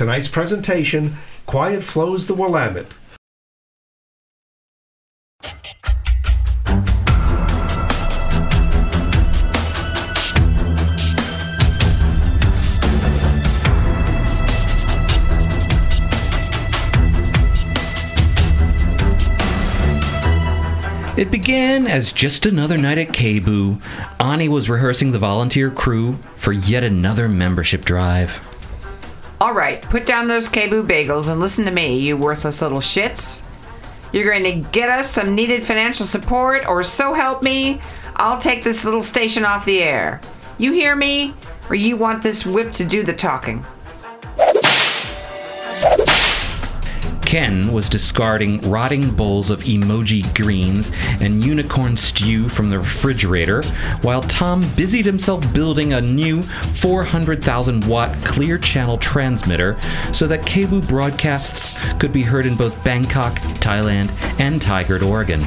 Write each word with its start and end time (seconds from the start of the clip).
Tonight's 0.00 0.28
presentation, 0.28 1.18
Quiet 1.44 1.84
Flows 1.84 2.26
the 2.26 2.32
Willamette. 2.32 2.86
It 21.18 21.30
began 21.30 21.86
as 21.86 22.12
just 22.12 22.46
another 22.46 22.78
night 22.78 22.96
at 22.96 23.08
KBOO. 23.08 23.82
Ani 24.18 24.48
was 24.48 24.70
rehearsing 24.70 25.12
the 25.12 25.18
volunteer 25.18 25.70
crew 25.70 26.14
for 26.36 26.52
yet 26.52 26.84
another 26.84 27.28
membership 27.28 27.84
drive. 27.84 28.49
All 29.40 29.54
right, 29.54 29.80
put 29.80 30.04
down 30.04 30.28
those 30.28 30.50
KBOO 30.50 30.86
bagels 30.86 31.30
and 31.30 31.40
listen 31.40 31.64
to 31.64 31.70
me, 31.70 31.98
you 31.98 32.14
worthless 32.14 32.60
little 32.60 32.80
shits. 32.80 33.42
You're 34.12 34.30
going 34.30 34.42
to 34.42 34.68
get 34.70 34.90
us 34.90 35.10
some 35.10 35.34
needed 35.34 35.64
financial 35.64 36.04
support, 36.04 36.66
or 36.66 36.82
so 36.82 37.14
help 37.14 37.42
me, 37.42 37.80
I'll 38.16 38.38
take 38.38 38.62
this 38.62 38.84
little 38.84 39.00
station 39.00 39.46
off 39.46 39.64
the 39.64 39.82
air. 39.82 40.20
You 40.58 40.72
hear 40.72 40.94
me? 40.94 41.32
Or 41.70 41.74
you 41.74 41.96
want 41.96 42.22
this 42.22 42.44
whip 42.44 42.72
to 42.72 42.84
do 42.84 43.02
the 43.02 43.14
talking? 43.14 43.64
Ken 47.30 47.72
was 47.72 47.88
discarding 47.88 48.60
rotting 48.68 49.08
bowls 49.14 49.52
of 49.52 49.62
emoji 49.62 50.34
greens 50.34 50.90
and 51.20 51.44
unicorn 51.44 51.96
stew 51.96 52.48
from 52.48 52.68
the 52.68 52.76
refrigerator, 52.76 53.62
while 54.02 54.22
Tom 54.22 54.68
busied 54.74 55.06
himself 55.06 55.40
building 55.54 55.92
a 55.92 56.00
new 56.00 56.42
400,000 56.42 57.84
watt 57.84 58.12
clear 58.24 58.58
channel 58.58 58.98
transmitter 58.98 59.78
so 60.12 60.26
that 60.26 60.42
KBOO 60.42 60.88
broadcasts 60.88 61.76
could 62.00 62.12
be 62.12 62.24
heard 62.24 62.46
in 62.46 62.56
both 62.56 62.82
Bangkok, 62.82 63.36
Thailand, 63.60 64.10
and 64.40 64.60
Tigard, 64.60 65.06
Oregon. 65.06 65.46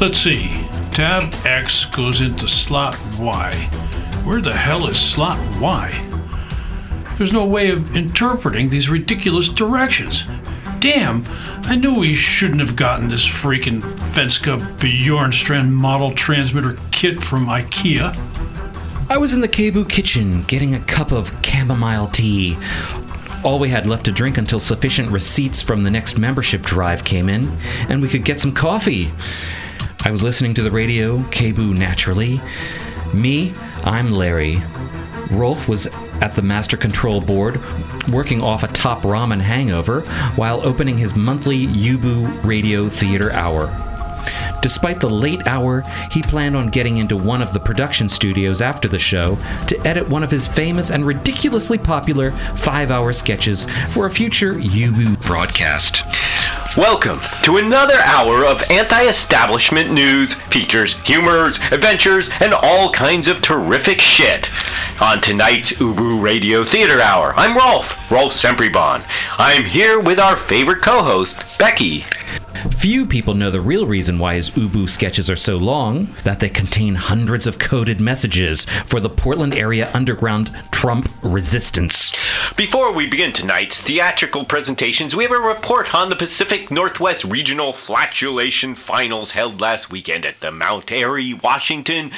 Let's 0.00 0.18
see. 0.18 0.48
Tab 0.90 1.34
X 1.44 1.84
goes 1.84 2.22
into 2.22 2.48
slot 2.48 2.98
Y. 3.18 3.52
Where 4.24 4.40
the 4.40 4.56
hell 4.56 4.86
is 4.86 4.98
slot 4.98 5.38
Y? 5.60 6.06
There's 7.18 7.34
no 7.34 7.44
way 7.44 7.68
of 7.68 7.94
interpreting 7.94 8.70
these 8.70 8.88
ridiculous 8.88 9.50
directions. 9.50 10.24
Damn, 10.80 11.26
I 11.64 11.76
knew 11.76 11.94
we 11.94 12.14
shouldn't 12.14 12.60
have 12.60 12.74
gotten 12.74 13.10
this 13.10 13.26
freaking 13.28 13.82
Fenska 14.12 14.58
Bjornstrand 14.78 15.70
model 15.70 16.12
transmitter 16.12 16.78
kit 16.90 17.22
from 17.22 17.48
IKEA. 17.48 18.16
I 19.10 19.18
was 19.18 19.34
in 19.34 19.42
the 19.42 19.48
KBOO 19.48 19.86
kitchen 19.90 20.42
getting 20.44 20.74
a 20.74 20.80
cup 20.80 21.12
of 21.12 21.34
chamomile 21.44 22.06
tea. 22.06 22.56
All 23.44 23.58
we 23.58 23.68
had 23.68 23.86
left 23.86 24.06
to 24.06 24.12
drink 24.12 24.38
until 24.38 24.58
sufficient 24.58 25.10
receipts 25.10 25.60
from 25.60 25.82
the 25.82 25.90
next 25.90 26.16
membership 26.18 26.62
drive 26.62 27.04
came 27.04 27.28
in, 27.28 27.58
and 27.90 28.00
we 28.00 28.08
could 28.08 28.24
get 28.24 28.40
some 28.40 28.54
coffee. 28.54 29.10
I 30.02 30.10
was 30.10 30.22
listening 30.22 30.54
to 30.54 30.62
the 30.62 30.70
radio, 30.70 31.18
KBOO 31.24 31.76
naturally. 31.76 32.40
Me, 33.12 33.52
I'm 33.84 34.12
Larry. 34.12 34.62
Rolf 35.30 35.68
was 35.68 35.88
at 36.22 36.36
the 36.36 36.42
master 36.42 36.78
control 36.78 37.20
board, 37.20 37.60
working 38.12 38.42
off 38.42 38.62
a 38.62 38.68
top 38.68 39.02
ramen 39.02 39.40
hangover 39.40 40.00
while 40.36 40.66
opening 40.66 40.98
his 40.98 41.14
monthly 41.14 41.66
Ubu 41.66 42.44
Radio 42.44 42.88
Theater 42.88 43.32
Hour. 43.32 43.86
Despite 44.62 45.00
the 45.00 45.08
late 45.08 45.46
hour, 45.46 45.82
he 46.10 46.20
planned 46.22 46.56
on 46.56 46.68
getting 46.68 46.98
into 46.98 47.16
one 47.16 47.40
of 47.40 47.52
the 47.52 47.60
production 47.60 48.08
studios 48.08 48.60
after 48.60 48.88
the 48.88 48.98
show 48.98 49.38
to 49.68 49.80
edit 49.86 50.08
one 50.08 50.22
of 50.22 50.30
his 50.30 50.46
famous 50.46 50.90
and 50.90 51.06
ridiculously 51.06 51.78
popular 51.78 52.32
five 52.56 52.90
hour 52.90 53.12
sketches 53.12 53.66
for 53.90 54.06
a 54.06 54.10
future 54.10 54.54
Ubu 54.54 55.20
broadcast. 55.26 56.02
Welcome 56.76 57.20
to 57.42 57.56
another 57.56 57.98
hour 58.04 58.44
of 58.44 58.62
anti 58.70 59.02
establishment 59.04 59.90
news, 59.90 60.34
features, 60.34 60.94
humors, 61.04 61.58
adventures, 61.72 62.28
and 62.40 62.52
all 62.52 62.92
kinds 62.92 63.28
of 63.28 63.40
terrific 63.40 64.00
shit. 64.00 64.50
On 65.00 65.18
tonight's 65.18 65.72
Ubu 65.72 66.22
Radio 66.22 66.62
Theater 66.62 67.00
Hour, 67.00 67.32
I'm 67.34 67.56
Rolf, 67.56 68.10
Rolf 68.10 68.34
Sempribon. 68.34 69.02
I'm 69.38 69.64
here 69.64 69.98
with 69.98 70.20
our 70.20 70.36
favorite 70.36 70.82
co 70.82 71.02
host, 71.02 71.42
Becky. 71.58 72.04
Few 72.76 73.06
people 73.06 73.32
know 73.32 73.50
the 73.50 73.62
real 73.62 73.86
reason 73.86 74.18
why 74.18 74.34
his 74.34 74.50
Ubu 74.50 74.86
sketches 74.86 75.30
are 75.30 75.36
so 75.36 75.56
long 75.56 76.08
that 76.24 76.40
they 76.40 76.50
contain 76.50 76.96
hundreds 76.96 77.46
of 77.46 77.58
coded 77.58 77.98
messages 77.98 78.66
for 78.84 79.00
the 79.00 79.08
Portland 79.08 79.54
area 79.54 79.90
underground 79.94 80.50
Trump 80.70 81.10
resistance. 81.22 82.12
Before 82.54 82.92
we 82.92 83.06
begin 83.06 83.32
tonight's 83.32 83.80
theatrical 83.80 84.44
presentations, 84.44 85.16
we 85.16 85.24
have 85.24 85.32
a 85.32 85.40
report 85.40 85.94
on 85.94 86.10
the 86.10 86.16
Pacific 86.16 86.70
Northwest 86.70 87.24
Regional 87.24 87.72
Flatulation 87.72 88.74
Finals 88.74 89.30
held 89.30 89.62
last 89.62 89.90
weekend 89.90 90.26
at 90.26 90.40
the 90.40 90.50
Mount 90.50 90.92
Airy, 90.92 91.32
Washington 91.32 92.10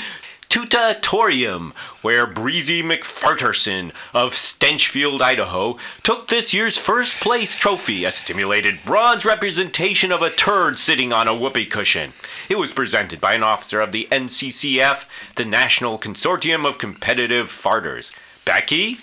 Tutatorium, 0.53 1.73
where 2.03 2.27
Breezy 2.27 2.83
McFarterson 2.83 3.91
of 4.13 4.35
Stenchfield, 4.35 5.23
Idaho, 5.23 5.79
took 6.03 6.29
this 6.29 6.53
year's 6.53 6.77
first 6.77 7.17
place 7.21 7.57
trophy, 7.57 8.05
a 8.05 8.13
stimulated 8.13 8.81
bronze 8.85 9.25
representation 9.25 10.13
of 10.13 10.21
a 10.21 10.29
turd 10.29 10.79
sitting 10.79 11.11
on 11.11 11.27
a 11.27 11.35
whoopee 11.35 11.65
cushion. 11.65 12.13
It 12.51 12.57
was 12.57 12.75
presented 12.75 13.19
by 13.19 13.33
an 13.33 13.43
officer 13.43 13.81
of 13.81 13.93
the 13.93 14.07
NCCF, 14.13 15.07
the 15.37 15.47
National 15.47 15.99
Consortium 15.99 16.69
of 16.69 16.77
Competitive 16.77 17.51
Farters. 17.51 18.11
Becky? 18.45 18.99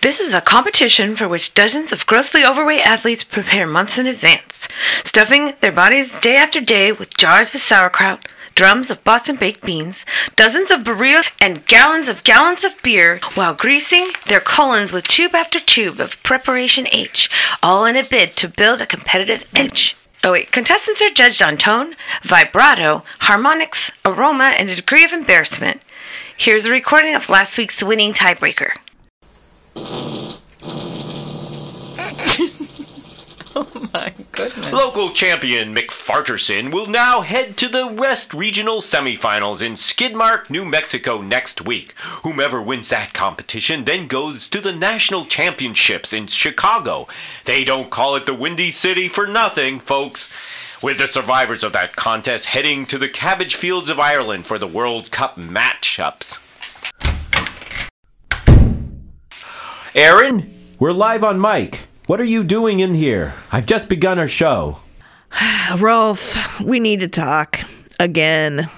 This 0.00 0.20
is 0.20 0.32
a 0.32 0.40
competition 0.40 1.16
for 1.16 1.26
which 1.26 1.54
dozens 1.54 1.92
of 1.92 2.06
grossly 2.06 2.46
overweight 2.46 2.82
athletes 2.82 3.24
prepare 3.24 3.66
months 3.66 3.98
in 3.98 4.06
advance, 4.06 4.68
stuffing 5.02 5.54
their 5.60 5.72
bodies 5.72 6.12
day 6.20 6.36
after 6.36 6.60
day 6.60 6.92
with 6.92 7.16
jars 7.16 7.52
of 7.52 7.60
sauerkraut, 7.60 8.28
drums 8.54 8.90
of 8.90 9.04
Boston 9.04 9.36
baked 9.36 9.64
beans, 9.64 10.04
dozens 10.36 10.70
of 10.70 10.80
burritos, 10.80 11.26
and 11.40 11.66
gallons 11.66 12.08
of 12.08 12.24
gallons 12.24 12.64
of 12.64 12.80
beer, 12.82 13.20
while 13.34 13.54
greasing 13.54 14.10
their 14.26 14.40
colons 14.40 14.92
with 14.92 15.08
tube 15.08 15.34
after 15.34 15.60
tube 15.60 16.00
of 16.00 16.22
Preparation 16.22 16.86
H, 16.92 17.30
all 17.62 17.84
in 17.84 17.96
a 17.96 18.02
bid 18.02 18.36
to 18.36 18.48
build 18.48 18.80
a 18.80 18.86
competitive 18.86 19.44
edge. 19.54 19.96
Oh 20.24 20.32
wait, 20.32 20.52
contestants 20.52 21.02
are 21.02 21.10
judged 21.10 21.42
on 21.42 21.56
tone, 21.56 21.96
vibrato, 22.22 23.02
harmonics, 23.20 23.90
aroma, 24.04 24.54
and 24.56 24.70
a 24.70 24.76
degree 24.76 25.04
of 25.04 25.12
embarrassment. 25.12 25.82
Here's 26.36 26.64
a 26.64 26.70
recording 26.70 27.14
of 27.14 27.28
last 27.28 27.58
week's 27.58 27.82
winning 27.82 28.12
tiebreaker. 28.12 28.72
Oh 33.56 33.88
my 33.92 34.14
goodness. 34.32 34.72
Local 34.72 35.10
champion 35.10 35.74
McFarterson 35.74 36.72
will 36.72 36.86
now 36.86 37.20
head 37.20 37.58
to 37.58 37.68
the 37.68 37.86
West 37.86 38.32
Regional 38.32 38.80
Semifinals 38.80 39.60
in 39.60 39.72
Skidmark, 39.72 40.48
New 40.48 40.64
Mexico 40.64 41.20
next 41.20 41.60
week. 41.60 41.92
Whomever 42.22 42.62
wins 42.62 42.88
that 42.88 43.12
competition 43.12 43.84
then 43.84 44.06
goes 44.06 44.48
to 44.48 44.60
the 44.60 44.72
National 44.72 45.26
Championships 45.26 46.14
in 46.14 46.28
Chicago. 46.28 47.06
They 47.44 47.62
don't 47.62 47.90
call 47.90 48.16
it 48.16 48.24
the 48.24 48.32
Windy 48.32 48.70
City 48.70 49.06
for 49.06 49.26
nothing, 49.26 49.80
folks. 49.80 50.30
With 50.82 50.96
the 50.96 51.06
survivors 51.06 51.62
of 51.62 51.74
that 51.74 51.94
contest 51.94 52.46
heading 52.46 52.86
to 52.86 52.96
the 52.96 53.08
cabbage 53.08 53.54
fields 53.54 53.90
of 53.90 54.00
Ireland 54.00 54.46
for 54.46 54.58
the 54.58 54.66
World 54.66 55.10
Cup 55.10 55.36
matchups. 55.36 56.38
Aaron, 59.94 60.50
we're 60.78 60.92
live 60.92 61.22
on 61.22 61.38
mic. 61.38 61.86
What 62.06 62.20
are 62.20 62.24
you 62.24 62.42
doing 62.42 62.80
in 62.80 62.94
here? 62.94 63.32
I've 63.52 63.66
just 63.66 63.88
begun 63.88 64.18
our 64.18 64.26
show. 64.26 64.78
Rolf, 65.78 66.60
we 66.60 66.80
need 66.80 66.98
to 67.00 67.08
talk. 67.08 67.60
Again. 68.00 68.68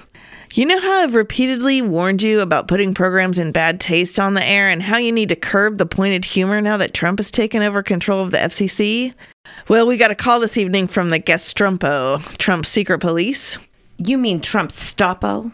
You 0.53 0.65
know 0.65 0.79
how 0.79 1.01
I've 1.01 1.15
repeatedly 1.15 1.81
warned 1.81 2.21
you 2.21 2.39
about 2.39 2.67
putting 2.67 2.93
programs 2.93 3.39
in 3.39 3.51
bad 3.51 3.81
taste 3.81 4.19
on 4.19 4.35
the 4.35 4.45
air 4.45 4.69
and 4.69 4.81
how 4.81 4.97
you 4.97 5.11
need 5.11 5.29
to 5.29 5.35
curb 5.35 5.79
the 5.79 5.87
pointed 5.87 6.23
humor 6.23 6.61
now 6.61 6.77
that 6.77 6.93
Trump 6.93 7.17
has 7.17 7.31
taken 7.31 7.63
over 7.63 7.81
control 7.81 8.21
of 8.21 8.29
the 8.29 8.37
FCC? 8.37 9.15
Well, 9.67 9.87
we 9.87 9.97
got 9.97 10.11
a 10.11 10.15
call 10.15 10.39
this 10.39 10.57
evening 10.57 10.87
from 10.87 11.09
the 11.09 11.19
Gestrumpo, 11.19 12.21
Trump's 12.37 12.69
secret 12.69 12.99
police. 12.99 13.57
You 13.97 14.19
mean 14.19 14.39
Trump's 14.39 14.79
Stoppo? 14.79 15.51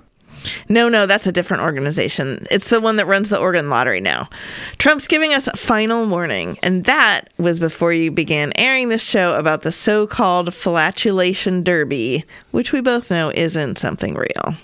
No, 0.69 0.89
no, 0.89 1.05
that's 1.05 1.27
a 1.27 1.31
different 1.31 1.63
organization. 1.63 2.45
It's 2.49 2.69
the 2.69 2.81
one 2.81 2.95
that 2.97 3.05
runs 3.05 3.29
the 3.29 3.37
Oregon 3.37 3.69
lottery 3.69 4.01
now. 4.01 4.29
Trump's 4.77 5.07
giving 5.07 5.33
us 5.33 5.47
a 5.47 5.57
final 5.57 6.05
warning, 6.07 6.57
and 6.63 6.85
that 6.85 7.29
was 7.37 7.59
before 7.59 7.93
you 7.93 8.11
began 8.11 8.53
airing 8.55 8.89
this 8.89 9.03
show 9.03 9.37
about 9.37 9.61
the 9.61 9.71
so 9.71 10.07
called 10.07 10.53
flatulation 10.53 11.63
derby, 11.63 12.25
which 12.51 12.71
we 12.71 12.81
both 12.81 13.11
know 13.11 13.31
isn't 13.35 13.77
something 13.77 14.15
real. 14.15 14.55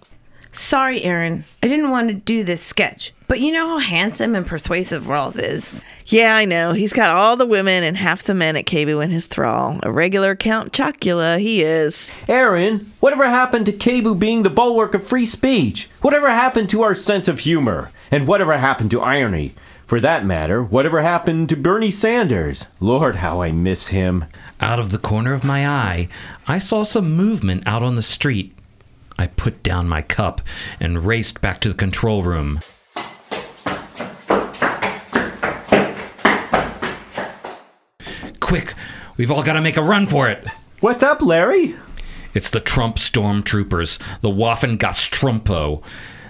Sorry, 0.58 1.04
Aaron. 1.04 1.46
I 1.62 1.68
didn't 1.68 1.92
want 1.92 2.10
to 2.10 2.16
do 2.16 2.44
this 2.44 2.64
sketch, 2.64 3.14
but 3.28 3.40
you 3.40 3.52
know 3.52 3.68
how 3.68 3.78
handsome 3.78 4.36
and 4.36 4.46
persuasive 4.46 5.08
Rolf 5.08 5.38
is. 5.38 5.82
Yeah, 6.08 6.36
I 6.36 6.46
know. 6.46 6.74
He's 6.74 6.94
got 6.94 7.12
all 7.12 7.36
the 7.36 7.46
women 7.46 7.84
and 7.84 7.96
half 7.96 8.24
the 8.24 8.34
men 8.34 8.56
at 8.56 8.66
KBOO 8.66 9.04
in 9.04 9.12
his 9.12 9.28
thrall. 9.28 9.80
A 9.84 9.92
regular 9.92 10.36
Count 10.36 10.74
Chocula, 10.74 11.38
he 11.40 11.62
is. 11.62 12.10
Aaron, 12.28 12.92
whatever 13.02 13.30
happened 13.30 13.66
to 13.68 13.72
KBOO 13.72 14.18
being 14.18 14.42
the 14.42 14.50
bulwark 14.50 14.94
of 14.96 15.06
free 15.06 15.26
speech? 15.26 15.90
Whatever 16.02 16.30
happened 16.30 16.70
to 16.72 16.82
our 16.82 16.96
sense 16.96 17.28
of 17.28 17.40
humor? 17.40 17.92
And 18.10 18.28
whatever 18.28 18.58
happened 18.58 18.92
to 18.92 19.02
irony? 19.02 19.54
For 19.86 20.00
that 20.02 20.26
matter, 20.26 20.64
whatever 20.64 21.02
happened 21.02 21.50
to 21.50 21.56
Bernie 21.56 21.92
Sanders? 21.92 22.66
Lord, 22.80 23.18
how 23.18 23.42
I 23.42 23.52
miss 23.52 23.90
him. 23.90 24.26
Out 24.60 24.80
of 24.80 24.92
the 24.92 24.98
corner 24.98 25.34
of 25.34 25.44
my 25.44 25.68
eye, 25.68 26.08
I 26.48 26.58
saw 26.58 26.84
some 26.84 27.16
movement 27.16 27.64
out 27.68 27.84
on 27.84 27.96
the 27.96 28.02
street. 28.02 28.57
I 29.18 29.28
put 29.28 29.64
down 29.64 29.90
my 29.90 30.02
cup 30.02 30.42
and 30.80 31.06
raced 31.06 31.42
back 31.42 31.60
to 31.62 31.70
the 31.70 31.76
control 31.76 32.24
room. 32.24 32.62
Quick, 38.40 38.74
we've 39.18 39.32
all 39.32 39.44
got 39.44 39.54
to 39.54 39.62
make 39.62 39.78
a 39.78 39.82
run 39.82 40.06
for 40.06 40.30
it. 40.30 40.48
What's 40.80 41.04
up, 41.04 41.22
Larry? 41.22 41.76
It's 42.34 42.50
the 42.52 42.60
Trump 42.60 42.98
stormtroopers, 42.98 44.00
the 44.22 44.30
Waffen 44.30 44.78
Gastrumpo. 44.78 45.82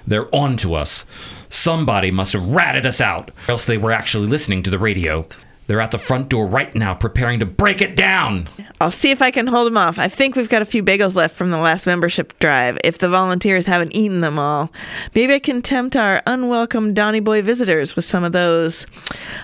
They're 0.08 0.34
on 0.34 0.56
to 0.58 0.74
us. 0.74 1.06
Somebody 1.50 2.12
must 2.12 2.34
have 2.34 2.48
ratted 2.48 2.86
us 2.86 3.02
out, 3.02 3.30
or 3.48 3.52
else 3.52 3.66
they 3.66 3.78
were 3.78 3.92
actually 3.92 4.28
listening 4.28 4.64
to 4.64 4.70
the 4.70 4.80
radio. 4.80 5.28
They're 5.68 5.82
at 5.82 5.92
the 5.92 5.98
front 5.98 6.30
door 6.30 6.48
right 6.48 6.74
now, 6.74 6.94
preparing 6.94 7.42
to 7.42 7.46
break 7.46 7.82
it 7.82 7.98
down. 7.98 8.48
I'll 8.80 8.90
see 8.90 9.12
if 9.12 9.22
I 9.22 9.32
can 9.32 9.48
hold 9.48 9.68
them 9.68 9.78
off. 9.78 10.00
I 10.00 10.08
think 10.08 10.36
we've 10.36 10.48
got 10.48 10.62
a 10.62 10.66
few 10.66 10.82
bagels 10.82 11.14
left 11.14 11.36
from 11.36 11.52
the 11.52 11.58
last 11.58 11.86
membership 11.86 12.40
drive, 12.40 12.78
if 12.86 13.00
the 13.00 13.10
volunteers 13.10 13.66
haven't 13.66 13.94
eaten 13.94 14.22
them 14.22 14.40
all. 14.40 14.72
Maybe 15.14 15.34
I 15.34 15.40
can 15.40 15.62
tempt 15.62 15.98
our 15.98 16.24
unwelcome 16.26 16.94
Donny 16.94 17.20
Boy 17.20 17.42
visitors 17.42 17.98
with 17.98 18.06
some 18.06 18.24
of 18.24 18.32
those. 18.32 18.86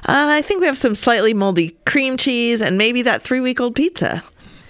Uh, 0.07 0.31
I 0.31 0.41
think 0.41 0.61
we 0.61 0.67
have 0.67 0.77
some 0.77 0.95
slightly 0.95 1.33
moldy 1.33 1.75
cream 1.85 2.15
cheese 2.15 2.61
and 2.61 2.77
maybe 2.77 3.01
that 3.01 3.21
three 3.21 3.41
week 3.41 3.59
old 3.59 3.75
pizza. 3.75 4.23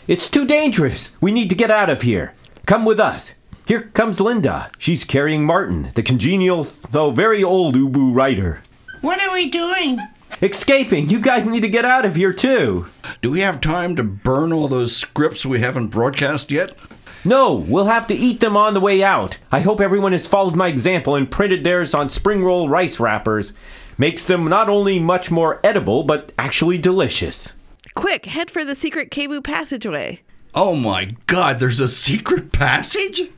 It's 0.08 0.28
too 0.30 0.46
dangerous. 0.46 1.12
We 1.22 1.32
need 1.32 1.50
to 1.50 1.56
get 1.56 1.70
out 1.72 1.90
of 1.90 2.02
here. 2.02 2.34
Come 2.66 2.84
with 2.84 3.00
us. 3.00 3.34
Here 3.66 3.84
comes 3.94 4.20
Linda. 4.20 4.72
She's 4.78 5.06
carrying 5.06 5.46
Martin, 5.46 5.92
the 5.96 6.04
congenial, 6.04 6.64
though 6.90 7.12
very 7.12 7.44
old 7.44 7.76
Ubu 7.76 8.14
writer. 8.14 8.62
What 9.02 9.22
are 9.22 9.32
we 9.32 9.50
doing? 9.50 10.00
Escaping. 10.42 11.10
You 11.10 11.20
guys 11.20 11.48
need 11.48 11.62
to 11.62 11.70
get 11.70 11.86
out 11.86 12.06
of 12.06 12.16
here, 12.16 12.34
too. 12.34 12.88
Do 13.22 13.32
we 13.32 13.40
have 13.42 13.62
time 13.62 13.96
to 13.96 14.04
burn 14.04 14.52
all 14.52 14.68
those 14.68 14.96
scripts 14.96 15.46
we 15.46 15.60
haven't 15.60 15.88
broadcast 15.88 16.52
yet? 16.52 16.78
No, 17.26 17.54
we'll 17.54 17.86
have 17.86 18.08
to 18.08 18.16
eat 18.16 18.42
them 18.42 18.58
on 18.58 18.74
the 18.74 18.82
way 18.82 19.02
out. 19.02 19.38
I 19.52 19.62
hope 19.62 19.80
everyone 19.80 20.12
has 20.12 20.28
followed 20.28 20.56
my 20.56 20.68
example 20.68 21.16
and 21.16 21.32
printed 21.32 21.64
theirs 21.64 21.94
on 21.94 22.10
spring 22.10 22.44
roll 22.44 22.68
rice 22.68 23.00
wrappers. 23.00 23.54
Makes 23.98 24.26
them 24.26 24.46
not 24.46 24.70
only 24.70 25.00
much 25.00 25.32
more 25.32 25.62
edible, 25.64 26.04
but 26.04 26.34
actually 26.38 26.78
delicious. 26.78 27.54
Quick, 27.96 28.26
head 28.26 28.52
for 28.52 28.66
the 28.66 28.76
secret 28.76 29.10
KBOO 29.12 29.44
passageway. 29.44 30.20
Oh 30.54 30.76
my 30.76 31.16
god, 31.28 31.60
there's 31.60 31.80
a 31.80 31.88
secret 31.88 32.52
passage? 32.52 33.30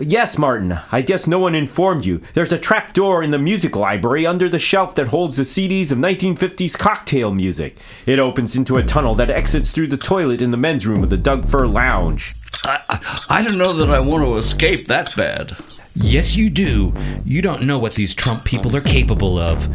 Yes, 0.00 0.36
Martin. 0.36 0.78
I 0.90 1.02
guess 1.02 1.26
no 1.26 1.38
one 1.38 1.54
informed 1.54 2.04
you. 2.04 2.20
There's 2.34 2.52
a 2.52 2.58
trap 2.58 2.94
door 2.94 3.22
in 3.22 3.30
the 3.30 3.38
music 3.38 3.76
library 3.76 4.26
under 4.26 4.48
the 4.48 4.58
shelf 4.58 4.94
that 4.96 5.08
holds 5.08 5.36
the 5.36 5.44
CDs 5.44 5.92
of 5.92 5.98
1950s 5.98 6.76
cocktail 6.76 7.32
music. 7.32 7.76
It 8.04 8.18
opens 8.18 8.56
into 8.56 8.76
a 8.76 8.82
tunnel 8.82 9.14
that 9.14 9.30
exits 9.30 9.70
through 9.70 9.88
the 9.88 9.96
toilet 9.96 10.42
in 10.42 10.50
the 10.50 10.56
men's 10.56 10.86
room 10.86 11.04
of 11.04 11.10
the 11.10 11.16
Doug 11.16 11.46
Fir 11.48 11.66
Lounge. 11.66 12.34
I, 12.64 13.24
I 13.28 13.42
don't 13.42 13.58
know 13.58 13.72
that 13.74 13.90
I 13.90 14.00
want 14.00 14.24
to 14.24 14.36
escape 14.36 14.86
that 14.86 15.14
bad. 15.16 15.56
Yes, 15.94 16.34
you 16.34 16.50
do. 16.50 16.92
You 17.24 17.40
don't 17.42 17.62
know 17.62 17.78
what 17.78 17.94
these 17.94 18.14
Trump 18.14 18.44
people 18.44 18.74
are 18.76 18.80
capable 18.80 19.38
of. 19.38 19.68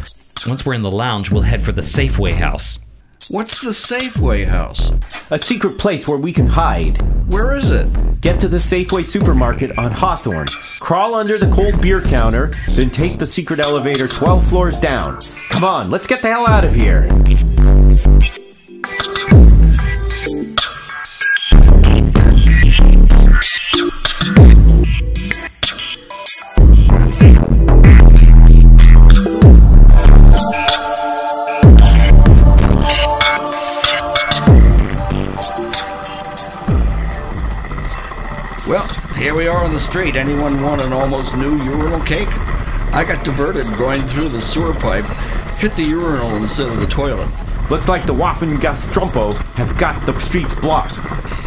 Once 0.45 0.65
we're 0.65 0.73
in 0.73 0.81
the 0.81 0.91
lounge, 0.91 1.31
we'll 1.31 1.43
head 1.43 1.63
for 1.63 1.71
the 1.71 1.81
Safeway 1.81 2.33
house. 2.33 2.79
What's 3.29 3.61
the 3.61 3.69
Safeway 3.69 4.47
house? 4.47 4.91
A 5.29 5.37
secret 5.37 5.77
place 5.77 6.07
where 6.07 6.17
we 6.17 6.33
can 6.33 6.47
hide. 6.47 6.99
Where 7.31 7.55
is 7.55 7.69
it? 7.69 8.21
Get 8.21 8.39
to 8.39 8.47
the 8.47 8.57
Safeway 8.57 9.05
supermarket 9.05 9.77
on 9.77 9.91
Hawthorne. 9.91 10.47
Crawl 10.79 11.13
under 11.13 11.37
the 11.37 11.51
cold 11.51 11.79
beer 11.79 12.01
counter, 12.01 12.51
then 12.69 12.89
take 12.89 13.19
the 13.19 13.27
secret 13.27 13.59
elevator 13.59 14.07
12 14.07 14.49
floors 14.49 14.79
down. 14.79 15.21
Come 15.51 15.63
on, 15.63 15.91
let's 15.91 16.07
get 16.07 16.23
the 16.23 16.27
hell 16.29 16.47
out 16.47 16.65
of 16.65 16.73
here. 16.73 17.07
The 39.79 39.85
street. 39.85 40.15
Anyone 40.17 40.61
want 40.61 40.81
an 40.81 40.91
almost 40.91 41.37
new 41.37 41.55
urinal 41.63 42.01
cake? 42.01 42.27
I 42.91 43.05
got 43.07 43.23
diverted 43.23 43.65
going 43.77 44.05
through 44.07 44.27
the 44.27 44.41
sewer 44.41 44.73
pipe, 44.73 45.05
hit 45.57 45.73
the 45.75 45.83
urinal 45.83 46.35
instead 46.35 46.67
of 46.67 46.81
the 46.81 46.87
toilet. 46.87 47.29
Looks 47.69 47.87
like 47.87 48.05
the 48.05 48.13
Waffen 48.13 48.57
Gastrumpo 48.57 49.35
have 49.53 49.77
got 49.77 50.05
the 50.05 50.19
streets 50.19 50.53
blocked. 50.55 50.95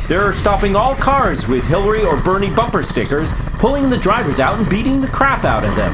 They're 0.08 0.32
stopping 0.32 0.75
all 0.75 0.94
cars 0.94 1.46
with 1.46 1.62
Hillary 1.64 2.05
or 2.05 2.20
Bernie 2.23 2.55
bumper 2.55 2.82
stickers, 2.82 3.29
pulling 3.58 3.90
the 3.90 3.99
drivers 3.99 4.40
out 4.40 4.58
and 4.58 4.69
beating 4.69 5.02
the 5.02 5.08
crap 5.08 5.44
out 5.44 5.64
of 5.64 5.76
them. 5.76 5.93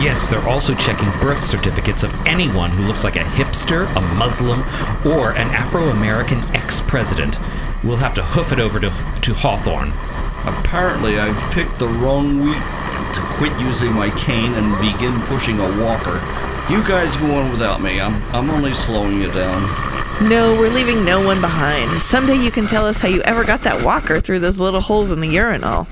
Yes, 0.00 0.28
they're 0.28 0.48
also 0.48 0.74
checking 0.76 1.10
birth 1.20 1.42
certificates 1.42 2.04
of 2.04 2.14
anyone 2.24 2.70
who 2.70 2.84
looks 2.84 3.02
like 3.02 3.16
a 3.16 3.24
hipster, 3.24 3.92
a 3.96 4.00
Muslim, 4.14 4.60
or 5.04 5.30
an 5.32 5.48
Afro 5.48 5.88
American 5.88 6.38
ex 6.54 6.80
president. 6.82 7.36
We'll 7.82 7.96
have 7.96 8.14
to 8.14 8.22
hoof 8.22 8.52
it 8.52 8.60
over 8.60 8.78
to, 8.78 8.90
to 9.22 9.34
Hawthorne. 9.34 9.92
Apparently, 10.46 11.18
I've 11.18 11.52
picked 11.52 11.78
the 11.78 11.88
wrong 11.88 12.40
week 12.40 12.62
to 13.14 13.20
quit 13.36 13.52
using 13.60 13.92
my 13.92 14.10
cane 14.18 14.52
and 14.54 14.70
begin 14.80 15.18
pushing 15.22 15.58
a 15.58 15.82
walker. 15.82 16.20
You 16.72 16.82
guys 16.86 17.16
go 17.16 17.34
on 17.34 17.50
without 17.50 17.80
me. 17.80 18.00
I'm, 18.00 18.22
I'm 18.34 18.50
only 18.50 18.74
slowing 18.74 19.20
you 19.20 19.30
down. 19.32 19.62
No, 20.28 20.54
we're 20.58 20.70
leaving 20.70 21.04
no 21.04 21.24
one 21.24 21.40
behind. 21.40 22.00
Someday 22.00 22.36
you 22.36 22.50
can 22.50 22.66
tell 22.66 22.86
us 22.86 22.98
how 22.98 23.08
you 23.08 23.20
ever 23.22 23.44
got 23.44 23.62
that 23.62 23.84
walker 23.84 24.20
through 24.20 24.38
those 24.38 24.58
little 24.58 24.80
holes 24.80 25.10
in 25.10 25.20
the 25.20 25.28
urinal. 25.28 25.84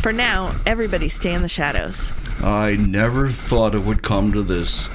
For 0.00 0.12
now, 0.12 0.56
everybody 0.64 1.08
stay 1.08 1.34
in 1.34 1.42
the 1.42 1.48
shadows. 1.48 2.10
I 2.42 2.76
never 2.76 3.30
thought 3.30 3.74
it 3.74 3.80
would 3.80 4.02
come 4.02 4.32
to 4.32 4.42
this. 4.42 4.88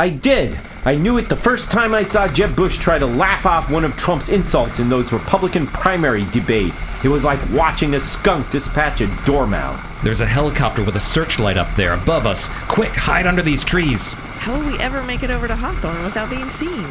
I 0.00 0.08
did. 0.08 0.58
I 0.86 0.94
knew 0.94 1.18
it 1.18 1.28
the 1.28 1.36
first 1.36 1.70
time 1.70 1.92
I 1.92 2.04
saw 2.04 2.26
Jeb 2.26 2.56
Bush 2.56 2.78
try 2.78 2.98
to 2.98 3.04
laugh 3.04 3.44
off 3.44 3.70
one 3.70 3.84
of 3.84 3.98
Trump's 3.98 4.30
insults 4.30 4.78
in 4.78 4.88
those 4.88 5.12
Republican 5.12 5.66
primary 5.66 6.24
debates. 6.30 6.84
It 7.04 7.08
was 7.08 7.22
like 7.22 7.38
watching 7.50 7.94
a 7.94 8.00
skunk 8.00 8.48
dispatch 8.48 9.02
a 9.02 9.08
dormouse. 9.26 9.90
There's 10.02 10.22
a 10.22 10.26
helicopter 10.26 10.82
with 10.82 10.96
a 10.96 11.00
searchlight 11.00 11.58
up 11.58 11.74
there 11.74 11.92
above 11.92 12.24
us. 12.24 12.48
Quick, 12.66 12.92
hide 12.92 13.26
under 13.26 13.42
these 13.42 13.62
trees. 13.62 14.12
How 14.40 14.58
will 14.58 14.72
we 14.72 14.78
ever 14.78 15.02
make 15.02 15.22
it 15.22 15.28
over 15.28 15.46
to 15.46 15.54
Hawthorne 15.54 16.02
without 16.02 16.30
being 16.30 16.50
seen? 16.50 16.86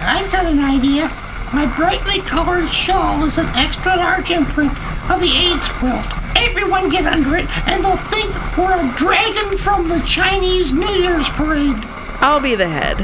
I've 0.00 0.32
got 0.32 0.46
an 0.46 0.58
idea. 0.58 1.06
My 1.54 1.72
brightly 1.76 2.22
colored 2.22 2.68
shawl 2.68 3.24
is 3.24 3.38
an 3.38 3.46
extra 3.54 3.94
large 3.94 4.32
imprint 4.32 4.72
of 5.08 5.20
the 5.20 5.30
AIDS 5.30 5.68
quilt. 5.68 6.06
Everyone 6.34 6.90
get 6.90 7.06
under 7.06 7.36
it, 7.36 7.46
and 7.68 7.84
they'll 7.84 7.96
think 7.96 8.34
we're 8.58 8.74
a 8.74 8.94
dragon 8.96 9.56
from 9.58 9.88
the 9.88 10.00
Chinese 10.00 10.72
New 10.72 10.90
Year's 10.90 11.28
parade. 11.28 11.76
I'll 12.20 12.40
be 12.40 12.54
the 12.54 12.68
head. 12.68 12.98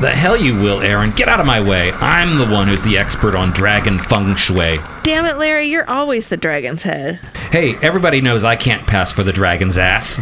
The 0.00 0.10
hell 0.10 0.36
you 0.36 0.54
will, 0.54 0.80
Aaron. 0.80 1.10
Get 1.10 1.28
out 1.28 1.40
of 1.40 1.46
my 1.46 1.60
way. 1.60 1.92
I'm 1.92 2.38
the 2.38 2.46
one 2.46 2.68
who's 2.68 2.82
the 2.82 2.96
expert 2.96 3.34
on 3.34 3.50
dragon 3.52 3.98
feng 3.98 4.34
shui. 4.34 4.80
Damn 5.02 5.26
it, 5.26 5.36
Larry, 5.36 5.66
you're 5.66 5.88
always 5.88 6.28
the 6.28 6.36
dragon's 6.38 6.82
head. 6.82 7.16
Hey, 7.50 7.76
everybody 7.82 8.20
knows 8.20 8.42
I 8.42 8.56
can't 8.56 8.86
pass 8.86 9.12
for 9.12 9.22
the 9.22 9.32
dragon's 9.32 9.76
ass. 9.76 10.18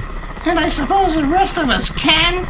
And 0.46 0.58
I 0.58 0.68
suppose 0.68 1.14
the 1.14 1.26
rest 1.26 1.58
of 1.58 1.68
us 1.68 1.90
can. 1.90 2.44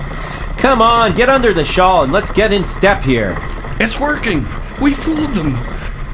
Come 0.57 0.80
on, 0.80 1.14
get 1.14 1.28
under 1.28 1.52
the 1.52 1.64
shawl 1.64 2.04
and 2.04 2.12
let's 2.12 2.30
get 2.30 2.52
in 2.52 2.64
step 2.64 3.02
here. 3.02 3.37
It's 3.80 4.00
working. 4.00 4.47
We 4.80 4.95
fooled 4.95 5.30
them. 5.30 5.52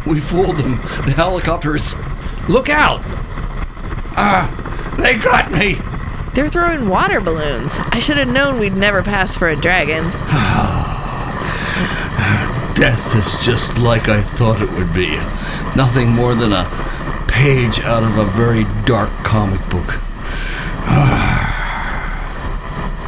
We 0.06 0.20
fooled 0.20 0.56
them. 0.56 0.76
The 1.04 1.12
helicopters. 1.14 1.94
Look 2.48 2.68
out! 2.68 3.00
Ah, 4.16 4.94
they 4.98 5.16
got 5.16 5.50
me. 5.50 5.78
They're 6.34 6.48
throwing 6.48 6.88
water 6.88 7.20
balloons. 7.20 7.70
I 7.92 8.00
should 8.00 8.16
have 8.16 8.26
known 8.26 8.58
we'd 8.58 8.74
never 8.74 9.04
pass 9.04 9.36
for 9.36 9.48
a 9.48 9.54
dragon. 9.54 10.02
Death 12.74 13.14
is 13.14 13.38
just 13.44 13.78
like 13.78 14.08
I 14.08 14.20
thought 14.20 14.60
it 14.60 14.72
would 14.72 14.92
be. 14.92 15.14
Nothing 15.76 16.08
more 16.08 16.34
than 16.34 16.52
a 16.52 16.64
page 17.28 17.78
out 17.80 18.02
of 18.02 18.18
a 18.18 18.24
very 18.32 18.64
dark 18.84 19.10
comic 19.22 19.60
book. 19.70 19.86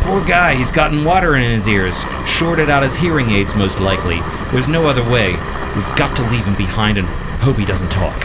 Poor 0.07 0.25
guy, 0.25 0.55
he's 0.55 0.71
gotten 0.71 1.05
water 1.05 1.35
in 1.35 1.51
his 1.51 1.67
ears. 1.67 2.01
Shorted 2.29 2.71
out 2.71 2.85
his 2.85 2.95
hearing 2.95 3.31
aids, 3.31 3.57
most 3.57 3.81
likely. 3.81 4.21
There's 4.53 4.69
no 4.69 4.87
other 4.87 5.03
way. 5.03 5.33
We've 5.75 5.97
got 5.97 6.15
to 6.19 6.23
leave 6.31 6.45
him 6.45 6.55
behind 6.55 6.97
and 6.97 7.09
hope 7.43 7.57
he 7.57 7.65
doesn't 7.65 7.91
talk. 7.91 8.23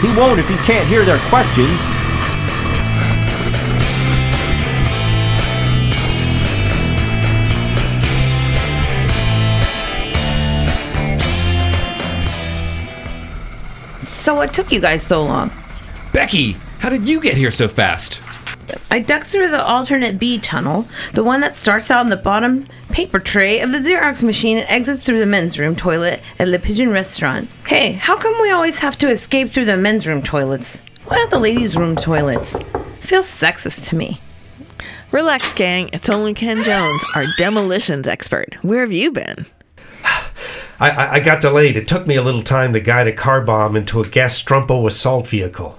He 0.00 0.08
won't 0.16 0.40
if 0.40 0.48
he 0.48 0.56
can't 0.64 0.88
hear 0.88 1.04
their 1.04 1.18
questions. 1.28 1.99
So 14.30 14.36
what 14.36 14.54
took 14.54 14.70
you 14.70 14.78
guys 14.78 15.04
so 15.04 15.24
long? 15.24 15.50
Becky, 16.12 16.52
how 16.78 16.88
did 16.88 17.08
you 17.08 17.20
get 17.20 17.36
here 17.36 17.50
so 17.50 17.66
fast? 17.66 18.20
I 18.88 19.00
ducked 19.00 19.26
through 19.26 19.48
the 19.48 19.60
alternate 19.60 20.20
B 20.20 20.38
tunnel, 20.38 20.86
the 21.14 21.24
one 21.24 21.40
that 21.40 21.56
starts 21.56 21.90
out 21.90 22.04
in 22.04 22.10
the 22.10 22.16
bottom 22.16 22.68
paper 22.90 23.18
tray 23.18 23.58
of 23.58 23.72
the 23.72 23.78
Xerox 23.78 24.22
machine 24.22 24.58
and 24.58 24.68
exits 24.68 25.02
through 25.02 25.18
the 25.18 25.26
men's 25.26 25.58
room 25.58 25.74
toilet 25.74 26.22
at 26.38 26.46
Le 26.46 26.60
Pigeon 26.60 26.90
Restaurant. 26.90 27.48
Hey, 27.66 27.94
how 27.94 28.16
come 28.16 28.40
we 28.40 28.52
always 28.52 28.78
have 28.78 28.96
to 28.98 29.08
escape 29.08 29.50
through 29.50 29.64
the 29.64 29.76
men's 29.76 30.06
room 30.06 30.22
toilets? 30.22 30.80
Why 31.06 31.16
not 31.16 31.30
the 31.30 31.40
ladies' 31.40 31.74
room 31.74 31.96
toilets? 31.96 32.56
Feels 33.00 33.26
sexist 33.26 33.88
to 33.88 33.96
me. 33.96 34.20
Relax, 35.10 35.52
gang. 35.54 35.90
It's 35.92 36.08
only 36.08 36.34
Ken 36.34 36.62
Jones, 36.62 37.02
our 37.16 37.24
demolitions 37.36 38.06
expert. 38.06 38.58
Where 38.62 38.82
have 38.82 38.92
you 38.92 39.10
been? 39.10 39.46
I, 40.80 40.90
I, 40.90 41.12
I 41.14 41.20
got 41.20 41.42
delayed. 41.42 41.76
It 41.76 41.86
took 41.86 42.06
me 42.06 42.16
a 42.16 42.22
little 42.22 42.42
time 42.42 42.72
to 42.72 42.80
guide 42.80 43.06
a 43.06 43.12
car 43.12 43.42
bomb 43.42 43.76
into 43.76 44.00
a 44.00 44.04
gas 44.04 44.42
Gastrumpo 44.42 44.86
assault 44.86 45.28
vehicle. 45.28 45.78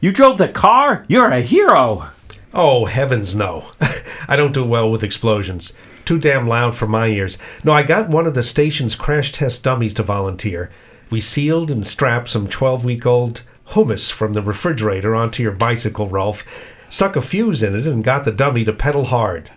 You 0.00 0.12
drove 0.12 0.36
the 0.36 0.48
car? 0.48 1.06
You're 1.08 1.30
a 1.30 1.40
hero. 1.40 2.10
Oh, 2.52 2.84
heavens 2.84 3.34
no. 3.34 3.72
I 4.28 4.36
don't 4.36 4.52
do 4.52 4.62
well 4.62 4.90
with 4.90 5.02
explosions. 5.02 5.72
Too 6.04 6.18
damn 6.18 6.46
loud 6.46 6.76
for 6.76 6.86
my 6.86 7.06
ears. 7.06 7.38
No, 7.64 7.72
I 7.72 7.82
got 7.82 8.10
one 8.10 8.26
of 8.26 8.34
the 8.34 8.42
station's 8.42 8.94
crash 8.94 9.32
test 9.32 9.62
dummies 9.62 9.94
to 9.94 10.02
volunteer. 10.02 10.70
We 11.08 11.22
sealed 11.22 11.70
and 11.70 11.86
strapped 11.86 12.28
some 12.28 12.46
12 12.46 12.84
week 12.84 13.06
old 13.06 13.40
hummus 13.68 14.12
from 14.12 14.34
the 14.34 14.42
refrigerator 14.42 15.14
onto 15.14 15.42
your 15.42 15.52
bicycle, 15.52 16.08
Rolf, 16.08 16.44
stuck 16.90 17.16
a 17.16 17.22
fuse 17.22 17.62
in 17.62 17.74
it, 17.74 17.86
and 17.86 18.04
got 18.04 18.26
the 18.26 18.32
dummy 18.32 18.64
to 18.64 18.74
pedal 18.74 19.06
hard. 19.06 19.50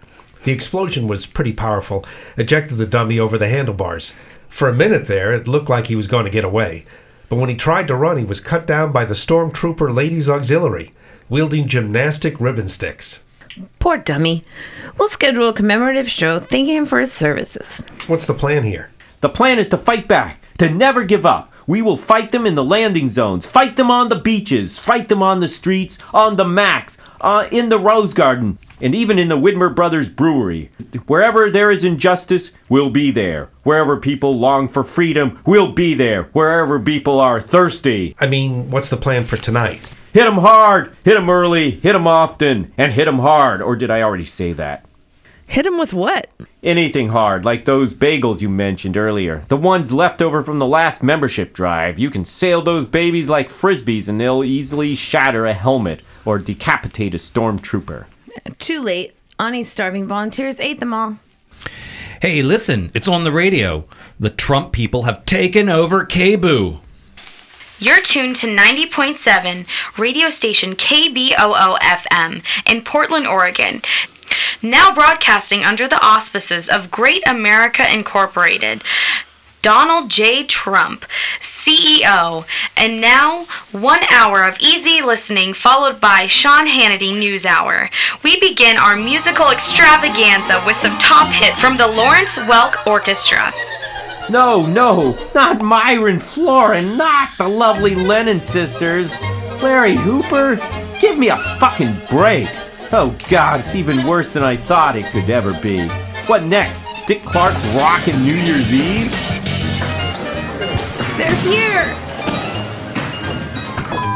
The 0.46 0.54
explosion 0.54 1.10
was 1.10 1.26
pretty 1.26 1.52
powerful, 1.52 2.06
ejected 2.38 2.78
the 2.78 2.86
dummy 2.86 3.20
over 3.20 3.38
the 3.38 3.50
handlebars. 3.50 4.14
For 4.50 4.70
a 4.70 4.74
minute 4.74 5.08
there, 5.08 5.34
it 5.34 5.48
looked 5.48 5.70
like 5.70 5.88
he 5.88 5.96
was 5.96 6.08
going 6.08 6.26
to 6.26 6.32
get 6.32 6.44
away. 6.44 6.86
But 7.30 7.38
when 7.38 7.50
he 7.50 7.56
tried 7.56 7.88
to 7.90 7.96
run, 7.96 8.18
he 8.18 8.24
was 8.24 8.40
cut 8.40 8.66
down 8.66 8.92
by 8.92 9.06
the 9.06 9.14
stormtrooper 9.14 9.94
Ladies 9.94 10.30
Auxiliary, 10.30 10.94
wielding 11.30 11.68
gymnastic 11.68 12.40
ribbon 12.40 12.70
sticks. 12.70 13.22
Poor 13.80 13.98
dummy. 13.98 14.44
We'll 14.98 15.10
schedule 15.10 15.50
a 15.50 15.54
commemorative 15.54 16.10
show 16.10 16.40
thanking 16.40 16.76
him 16.76 16.86
for 16.86 17.00
his 17.00 17.12
services. 17.12 17.84
What's 18.08 18.26
the 18.26 18.34
plan 18.34 18.64
here? 18.64 18.90
The 19.22 19.30
plan 19.30 19.60
is 19.60 19.68
to 19.70 19.78
fight 19.78 20.08
back, 20.08 20.40
to 20.60 20.70
never 20.70 21.04
give 21.04 21.26
up. 21.26 21.52
We 21.68 21.82
will 21.82 21.98
fight 21.98 22.32
them 22.32 22.46
in 22.46 22.56
the 22.56 22.64
landing 22.64 23.10
zones, 23.10 23.46
fight 23.46 23.76
them 23.76 23.92
on 23.92 24.08
the 24.08 24.16
beaches, 24.16 24.80
fight 24.80 25.10
them 25.10 25.22
on 25.22 25.42
the 25.42 25.50
streets, 25.50 25.98
on 26.14 26.38
the 26.38 26.46
Max, 26.46 26.98
uh, 27.20 27.48
in 27.52 27.68
the 27.68 27.78
Rose 27.78 28.14
Garden, 28.14 28.58
and 28.80 28.96
even 28.96 29.20
in 29.20 29.28
the 29.28 29.38
Widmer 29.38 29.76
Brothers 29.76 30.08
Brewery. 30.08 30.72
Wherever 31.08 31.52
there 31.52 31.70
is 31.70 31.84
injustice, 31.84 32.52
we'll 32.70 32.90
be 32.90 33.12
there. 33.12 33.50
Wherever 33.64 34.00
people 34.00 34.40
long 34.40 34.70
for 34.70 34.84
freedom, 34.86 35.40
we'll 35.46 35.74
be 35.74 35.94
there. 35.94 36.30
Wherever 36.32 36.80
people 36.80 37.20
are 37.20 37.42
thirsty. 37.42 38.16
I 38.18 38.28
mean, 38.28 38.72
what's 38.72 38.88
the 38.88 38.96
plan 38.96 39.26
for 39.26 39.36
tonight? 39.36 39.82
Hit 40.14 40.26
'em 40.26 40.38
hard, 40.38 40.96
hit 41.04 41.18
'em 41.18 41.30
early, 41.30 41.72
hit 41.72 41.96
'em 41.96 42.08
often, 42.08 42.72
and 42.78 42.94
hit 42.94 43.10
'em 43.10 43.20
hard. 43.20 43.62
Or 43.62 43.76
did 43.76 43.92
I 43.92 44.02
already 44.02 44.26
say 44.26 44.54
that? 44.54 44.86
Hit 45.46 45.66
him 45.66 45.78
with 45.78 45.94
what? 45.94 46.30
Anything 46.68 47.08
hard, 47.08 47.46
like 47.46 47.64
those 47.64 47.94
bagels 47.94 48.42
you 48.42 48.50
mentioned 48.50 48.98
earlier. 48.98 49.44
The 49.48 49.56
ones 49.56 49.94
left 49.94 50.22
over 50.22 50.44
from 50.44 50.60
the 50.60 50.68
last 50.68 51.02
membership 51.02 51.54
drive. 51.54 51.98
You 51.98 52.10
can 52.10 52.26
sail 52.26 52.62
those 52.62 52.86
babies 52.86 53.30
like 53.30 53.48
frisbees 53.48 54.10
and 54.10 54.20
they'll 54.20 54.44
easily 54.44 54.94
shatter 54.94 55.46
a 55.46 55.54
helmet 55.54 56.02
or 56.26 56.38
decapitate 56.40 57.16
a 57.16 57.20
stormtrooper. 57.20 58.08
Too 58.60 58.82
late. 58.82 59.16
Ani's 59.40 59.70
starving 59.70 60.08
volunteers 60.08 60.60
ate 60.60 60.82
them 60.82 60.94
all. 60.94 61.20
Hey, 62.22 62.42
listen, 62.42 62.92
it's 62.94 63.08
on 63.08 63.24
the 63.24 63.32
radio. 63.32 63.86
The 64.20 64.30
Trump 64.30 64.74
people 64.74 65.04
have 65.04 65.24
taken 65.24 65.70
over 65.70 66.06
KBOO. 66.06 66.82
You're 67.80 68.02
tuned 68.02 68.36
to 68.38 68.48
90.7 68.48 69.66
radio 69.98 70.28
station 70.28 70.76
KBOO 70.76 71.78
FM 71.78 72.44
in 72.70 72.82
Portland, 72.82 73.26
Oregon. 73.26 73.84
Now 74.62 74.94
broadcasting 74.94 75.64
under 75.64 75.88
the 75.88 76.04
auspices 76.06 76.70
of 76.70 76.92
Great 76.92 77.28
America 77.28 77.92
Incorporated. 77.92 78.84
Donald 79.62 80.10
J. 80.10 80.46
Trump, 80.46 81.06
CEO, 81.42 82.46
and 82.78 83.02
now 83.02 83.46
one 83.72 84.00
hour 84.12 84.44
of 84.44 84.58
easy 84.60 85.02
listening 85.02 85.54
followed 85.54 86.00
by 86.00 86.26
Sean 86.28 86.68
Hannity 86.68 87.18
News 87.18 87.46
Hour. 87.46 87.90
We 88.24 88.40
begin 88.40 88.78
our 88.78 88.96
musical 88.96 89.50
extravaganza 89.50 90.64
with 90.66 90.76
some 90.78 90.98
top 91.00 91.28
hit 91.28 91.54
from 91.56 91.76
the 91.76 91.88
Lawrence 91.88 92.38
Welk 92.38 92.86
Orchestra. 92.88 93.52
No, 94.30 94.66
no, 94.66 95.18
not 95.34 95.62
Myron 95.62 96.18
Floren, 96.18 96.96
not 96.96 97.30
the 97.38 97.48
lovely 97.48 97.96
Lennon 97.96 98.40
sisters. 98.40 99.20
Larry 99.62 99.96
Hooper, 99.96 100.56
give 101.02 101.18
me 101.18 101.30
a 101.30 101.38
fucking 101.60 102.00
break. 102.10 102.48
Oh 102.94 103.14
god, 103.30 103.60
it's 103.60 103.76
even 103.76 104.08
worse 104.08 104.32
than 104.32 104.44
I 104.44 104.56
thought 104.56 104.96
it 104.96 105.12
could 105.12 105.30
ever 105.30 105.52
be. 105.60 105.90
What 106.28 106.44
next? 106.44 106.86
Dick 107.06 107.22
Clark's 107.26 107.62
Rockin' 107.76 108.24
New 108.24 108.34
Year's 108.34 108.72
Eve? 108.72 109.12
They're 111.18 111.36
here! 111.44 111.84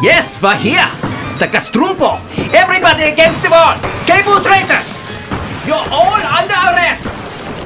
Yes, 0.02 0.42
we're 0.42 0.56
here! 0.56 0.88
The 1.38 1.48
Gastrumpo! 1.48 2.22
Everybody 2.54 3.04
against 3.04 3.44
the 3.44 3.50
wall! 3.50 3.76
Cable 4.08 4.40
traitors! 4.40 4.98
You're 5.68 5.76
all 5.92 6.14
under 6.16 6.54
arrest! 6.54 7.06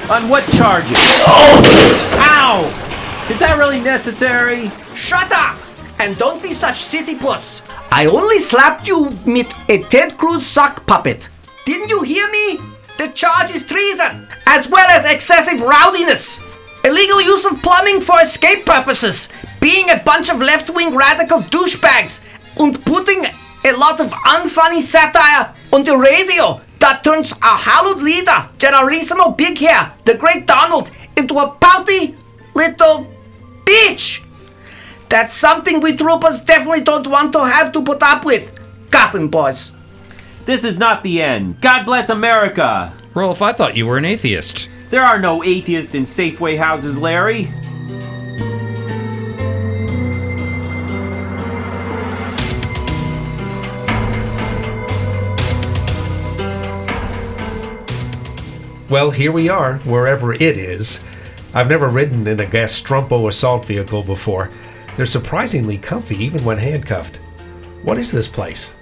On 0.09 0.27
what 0.27 0.43
charges? 0.53 0.97
Oh! 1.27 2.17
Ow! 2.17 3.27
Is 3.29 3.37
that 3.39 3.59
really 3.59 3.79
necessary? 3.79 4.71
Shut 4.95 5.31
up! 5.31 5.59
And 5.99 6.17
don't 6.17 6.41
be 6.41 6.51
such 6.51 6.75
sissy 6.75 7.19
puss! 7.19 7.61
I 7.97 8.07
only 8.07 8.39
slapped 8.39 8.89
you 8.89 9.03
with 9.25 9.53
a 9.69 9.81
Ted 9.83 10.17
Cruz 10.17 10.45
sock 10.45 10.85
puppet. 10.85 11.29
Didn't 11.65 11.87
you 11.87 12.01
hear 12.01 12.29
me? 12.29 12.59
The 12.97 13.07
charge 13.07 13.51
is 13.51 13.65
treason, 13.65 14.27
as 14.47 14.67
well 14.67 14.85
as 14.89 15.05
excessive 15.05 15.61
rowdiness, 15.61 16.41
illegal 16.83 17.21
use 17.21 17.45
of 17.45 17.61
plumbing 17.61 18.01
for 18.01 18.19
escape 18.19 18.65
purposes, 18.65 19.29
being 19.61 19.89
a 19.89 20.03
bunch 20.03 20.29
of 20.29 20.41
left 20.41 20.69
wing 20.69 20.93
radical 20.93 21.39
douchebags, 21.39 22.19
and 22.59 22.83
putting 22.83 23.27
a 23.63 23.71
lot 23.71 24.01
of 24.01 24.11
unfunny 24.11 24.81
satire 24.81 25.53
on 25.71 25.85
the 25.85 25.97
radio 25.97 26.59
that 26.79 27.01
turns 27.01 27.31
our 27.41 27.57
hallowed 27.57 28.01
leader, 28.01 28.49
Generalissimo 28.57 29.29
Big 29.31 29.57
Hair, 29.57 29.93
the 30.03 30.15
great 30.15 30.45
Donald, 30.45 30.91
into 31.15 31.37
a 31.37 31.49
pouty 31.61 32.13
little 32.55 33.07
bitch. 33.63 34.24
That's 35.09 35.33
something 35.33 35.79
we 35.79 35.95
troopers 35.95 36.41
definitely 36.41 36.81
don't 36.81 37.07
want 37.07 37.31
to 37.33 37.45
have 37.45 37.71
to 37.73 37.81
put 37.81 38.01
up 38.01 38.25
with. 38.25 38.51
Coffin 38.91 39.27
boys. 39.27 39.73
This 40.45 40.63
is 40.63 40.77
not 40.77 41.03
the 41.03 41.21
end. 41.21 41.61
God 41.61 41.85
bless 41.85 42.09
America. 42.09 42.93
Rolf, 43.13 43.41
I 43.41 43.53
thought 43.53 43.77
you 43.77 43.87
were 43.87 43.97
an 43.97 44.05
atheist. 44.05 44.69
There 44.89 45.03
are 45.03 45.19
no 45.19 45.43
atheists 45.43 45.95
in 45.95 46.03
Safeway 46.03 46.57
houses, 46.57 46.97
Larry. 46.97 47.51
Well, 58.87 59.09
here 59.09 59.31
we 59.31 59.49
are, 59.49 59.77
wherever 59.79 60.33
it 60.33 60.41
is. 60.41 61.03
I've 61.53 61.69
never 61.69 61.89
ridden 61.89 62.27
in 62.27 62.39
a 62.39 62.45
Gastrumpo 62.45 63.27
assault 63.27 63.65
vehicle 63.65 64.03
before. 64.03 64.51
They're 64.95 65.05
surprisingly 65.05 65.77
comfy 65.77 66.15
even 66.23 66.43
when 66.43 66.57
handcuffed. 66.57 67.17
What 67.83 67.97
is 67.97 68.11
this 68.11 68.27
place? 68.27 68.73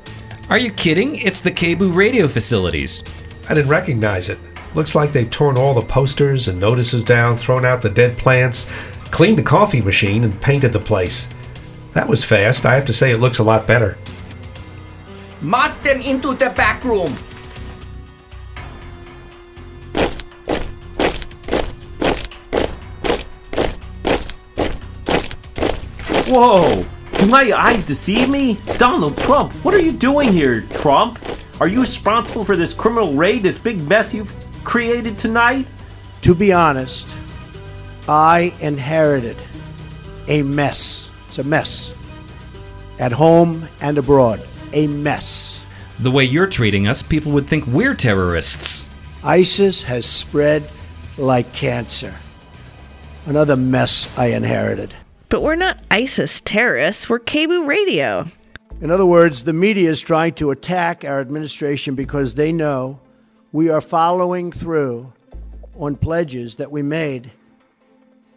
Are 0.49 0.59
you 0.59 0.71
kidding? 0.71 1.15
It's 1.15 1.41
the 1.41 1.51
KBOO 1.51 1.95
radio 1.95 2.27
facilities. 2.27 3.03
I 3.49 3.53
didn't 3.53 3.69
recognize 3.69 4.29
it. 4.29 4.37
Looks 4.75 4.95
like 4.95 5.11
they've 5.11 5.29
torn 5.29 5.57
all 5.57 5.73
the 5.73 5.81
posters 5.81 6.47
and 6.47 6.59
notices 6.59 7.03
down, 7.03 7.37
thrown 7.37 7.65
out 7.65 7.81
the 7.81 7.89
dead 7.89 8.17
plants, 8.17 8.67
cleaned 9.05 9.37
the 9.37 9.43
coffee 9.43 9.81
machine, 9.81 10.23
and 10.23 10.41
painted 10.41 10.73
the 10.73 10.79
place. 10.79 11.27
That 11.93 12.07
was 12.07 12.23
fast. 12.23 12.65
I 12.65 12.75
have 12.75 12.85
to 12.85 12.93
say 12.93 13.11
it 13.11 13.19
looks 13.19 13.39
a 13.39 13.43
lot 13.43 13.67
better. 13.67 13.97
March 15.41 15.77
them 15.79 16.01
into 16.01 16.33
the 16.33 16.49
back 16.49 16.83
room. 16.83 17.15
Whoa! 26.27 26.85
Do 27.19 27.27
my 27.27 27.51
eyes 27.51 27.85
deceive 27.85 28.29
me? 28.29 28.57
Donald 28.77 29.17
Trump, 29.17 29.51
what 29.65 29.73
are 29.73 29.81
you 29.81 29.91
doing 29.91 30.31
here, 30.31 30.61
Trump? 30.71 31.19
Are 31.59 31.67
you 31.67 31.81
responsible 31.81 32.45
for 32.45 32.55
this 32.55 32.73
criminal 32.73 33.13
raid, 33.13 33.43
this 33.43 33.57
big 33.57 33.85
mess 33.87 34.13
you've 34.13 34.33
created 34.63 35.17
tonight? 35.17 35.67
To 36.21 36.33
be 36.33 36.53
honest, 36.53 37.13
I 38.07 38.53
inherited 38.61 39.37
a 40.29 40.43
mess. 40.43 41.09
It's 41.27 41.39
a 41.39 41.43
mess. 41.43 41.93
At 42.99 43.11
home 43.11 43.67
and 43.81 43.97
abroad. 43.97 44.45
A 44.71 44.87
mess. 44.87 45.63
The 45.99 46.11
way 46.11 46.23
you're 46.23 46.47
treating 46.47 46.87
us, 46.87 47.01
people 47.01 47.33
would 47.33 47.47
think 47.47 47.67
we're 47.67 47.95
terrorists. 47.95 48.87
ISIS 49.23 49.83
has 49.83 50.05
spread 50.05 50.69
like 51.17 51.53
cancer. 51.53 52.15
Another 53.25 53.57
mess 53.57 54.09
I 54.17 54.27
inherited. 54.27 54.93
But 55.33 55.41
we're 55.41 55.55
not 55.55 55.81
ISIS 55.89 56.41
terrorists, 56.41 57.09
we're 57.09 57.17
KBOO 57.17 57.65
radio. 57.65 58.27
In 58.81 58.91
other 58.91 59.07
words, 59.07 59.45
the 59.45 59.51
media 59.51 59.89
is 59.89 59.99
trying 59.99 60.33
to 60.33 60.51
attack 60.51 61.03
our 61.03 61.19
administration 61.19 61.95
because 61.95 62.35
they 62.35 62.53
know 62.53 62.99
we 63.51 63.67
are 63.67 63.81
following 63.81 64.51
through 64.51 65.11
on 65.75 65.95
pledges 65.95 66.57
that 66.57 66.69
we 66.69 66.83
made, 66.83 67.31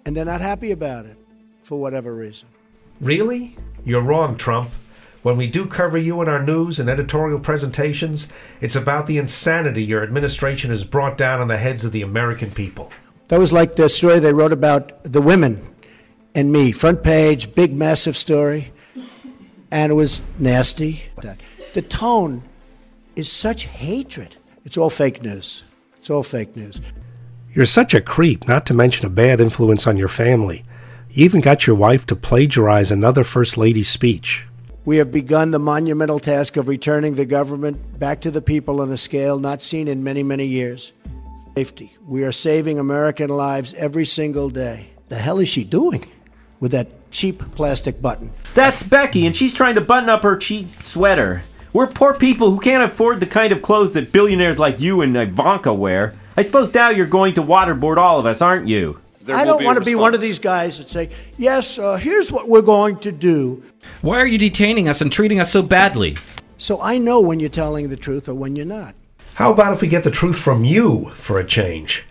and 0.07 0.17
they're 0.17 0.25
not 0.25 0.41
happy 0.41 0.71
about 0.71 1.05
it 1.05 1.19
for 1.63 1.79
whatever 1.79 2.15
reason. 2.15 2.49
Really? 3.03 3.59
You're 3.85 4.01
wrong, 4.01 4.39
Trump. 4.39 4.71
When 5.23 5.37
we 5.37 5.49
do 5.49 5.67
cover 5.67 5.99
you 5.99 6.23
in 6.23 6.31
our 6.31 6.43
news 6.43 6.81
and 6.81 6.89
editorial 6.89 7.41
presentations, 7.41 8.29
it's 8.63 8.75
about 8.75 9.07
the 9.07 9.19
insanity 9.19 9.85
your 9.85 10.03
administration 10.03 10.71
has 10.71 10.83
brought 10.85 11.19
down 11.19 11.43
on 11.43 11.49
the 11.49 11.59
heads 11.59 11.85
of 11.85 11.93
the 11.93 12.01
American 12.01 12.51
people. 12.51 12.91
That 13.29 13.39
was 13.39 13.53
like 13.53 13.77
the 13.77 13.91
story 13.91 14.19
they 14.19 14.33
wrote 14.33 14.53
about 14.53 15.05
the 15.05 15.21
women 15.21 15.76
and 16.37 16.53
me. 16.53 16.71
Front 16.71 17.03
page, 17.03 17.53
big, 17.55 17.75
massive 17.75 18.17
story. 18.17 18.73
And 19.73 19.91
it 19.91 19.95
was 19.97 20.23
nasty. 20.39 21.03
The 21.73 21.83
tone 21.83 22.45
is 23.17 23.33
such 23.33 23.65
hatred. 23.65 24.37
It's 24.65 24.77
all 24.77 24.91
fake 24.91 25.23
news. 25.23 25.65
It's 25.97 26.11
all 26.11 26.23
fake 26.23 26.55
news. 26.55 26.81
You're 27.53 27.67
such 27.67 27.95
a 27.95 28.01
creep, 28.03 28.47
not 28.47 28.67
to 28.67 28.75
mention 28.75 29.07
a 29.07 29.11
bad 29.11 29.41
influence 29.41 29.87
on 29.87 29.97
your 29.97 30.09
family. 30.09 30.65
You 31.11 31.25
even 31.25 31.41
got 31.41 31.67
your 31.67 31.75
wife 31.75 32.05
to 32.07 32.17
plagiarize 32.17 32.91
another 32.91 33.25
First 33.25 33.57
Lady's 33.57 33.89
speech. 33.89 34.45
We 34.85 34.99
have 34.99 35.11
begun 35.11 35.51
the 35.51 35.59
monumental 35.59 36.21
task 36.21 36.57
of 36.59 36.69
returning 36.69 37.15
the 37.15 37.25
government 37.25 37.99
back 37.99 38.21
to 38.21 38.31
the 38.31 38.43
people 38.43 38.83
on 38.83 38.93
a 38.93 38.99
scale 38.99 39.39
not 39.39 39.63
seen 39.63 39.89
in 39.89 40.05
many, 40.05 40.23
many 40.23 40.45
years. 40.45 40.93
Safety. 41.57 41.97
We 42.07 42.23
are 42.25 42.33
saving 42.33 42.79
American 42.79 43.31
lives 43.31 43.73
every 43.75 44.05
single 44.05 44.51
day. 44.51 44.89
The 45.09 45.17
hell 45.17 45.39
is 45.39 45.49
she 45.49 45.65
doing 45.65 46.05
with 46.61 46.73
that 46.73 47.11
cheap 47.11 47.39
plastic 47.55 48.01
button? 48.01 48.33
That's 48.55 48.83
Becky, 48.83 49.27
and 49.27 49.35
she's 49.35 49.55
trying 49.55 49.75
to 49.75 49.81
button 49.81 50.09
up 50.09 50.23
her 50.23 50.37
cheap 50.37 50.83
sweater. 50.83 51.43
We're 51.73 51.87
poor 51.87 52.15
people 52.15 52.51
who 52.51 52.61
can't 52.61 52.83
afford 52.83 53.21
the 53.21 53.27
kind 53.27 53.53
of 53.53 53.63
clothes 53.63 53.93
that 53.93 54.13
billionaires 54.13 54.59
like 54.59 54.81
you 54.81 55.03
and 55.03 55.17
Ivanka 55.17 55.75
wear. 55.75 56.15
I 56.37 56.43
suppose 56.43 56.73
now 56.73 56.91
you're 56.91 57.07
going 57.07 57.35
to 57.35 57.43
waterboard 57.43 57.99
all 57.99 58.19
of 58.19 58.27
us, 58.27 58.41
aren't 58.41 58.67
you? 58.69 59.01
I 59.29 59.45
don't 59.45 59.65
want 59.65 59.79
to 59.79 59.85
be 59.85 59.95
one 59.95 60.15
of 60.15 60.21
these 60.21 60.39
guys 60.39 60.79
that 60.79 60.91
say, 60.91 61.11
yes, 61.37 61.79
uh, 61.79 61.97
here's 61.97 62.31
what 62.31 62.49
we're 62.49 62.63
going 62.63 62.99
to 63.01 63.13
do. 63.13 63.63
Why 64.01 64.21
are 64.21 64.27
you 64.27 64.39
detaining 64.39 64.89
us 64.89 65.01
and 65.01 65.11
treating 65.11 65.41
us 65.41 65.51
so 65.51 65.63
badly? 65.63 66.17
So 66.59 66.81
I 66.81 66.99
know 66.99 67.21
when 67.21 67.41
you're 67.41 67.49
telling 67.49 67.89
the 67.89 67.97
truth 67.97 68.29
or 68.29 68.35
when 68.35 68.57
you're 68.57 68.65
not. 68.65 68.95
How 69.35 69.53
about 69.53 69.75
if 69.75 69.83
we 69.83 69.89
get 69.89 70.05
the 70.05 70.11
truth 70.11 70.39
from 70.39 70.65
you 70.65 71.11
for 71.15 71.39
a 71.39 71.45
change? 71.45 72.05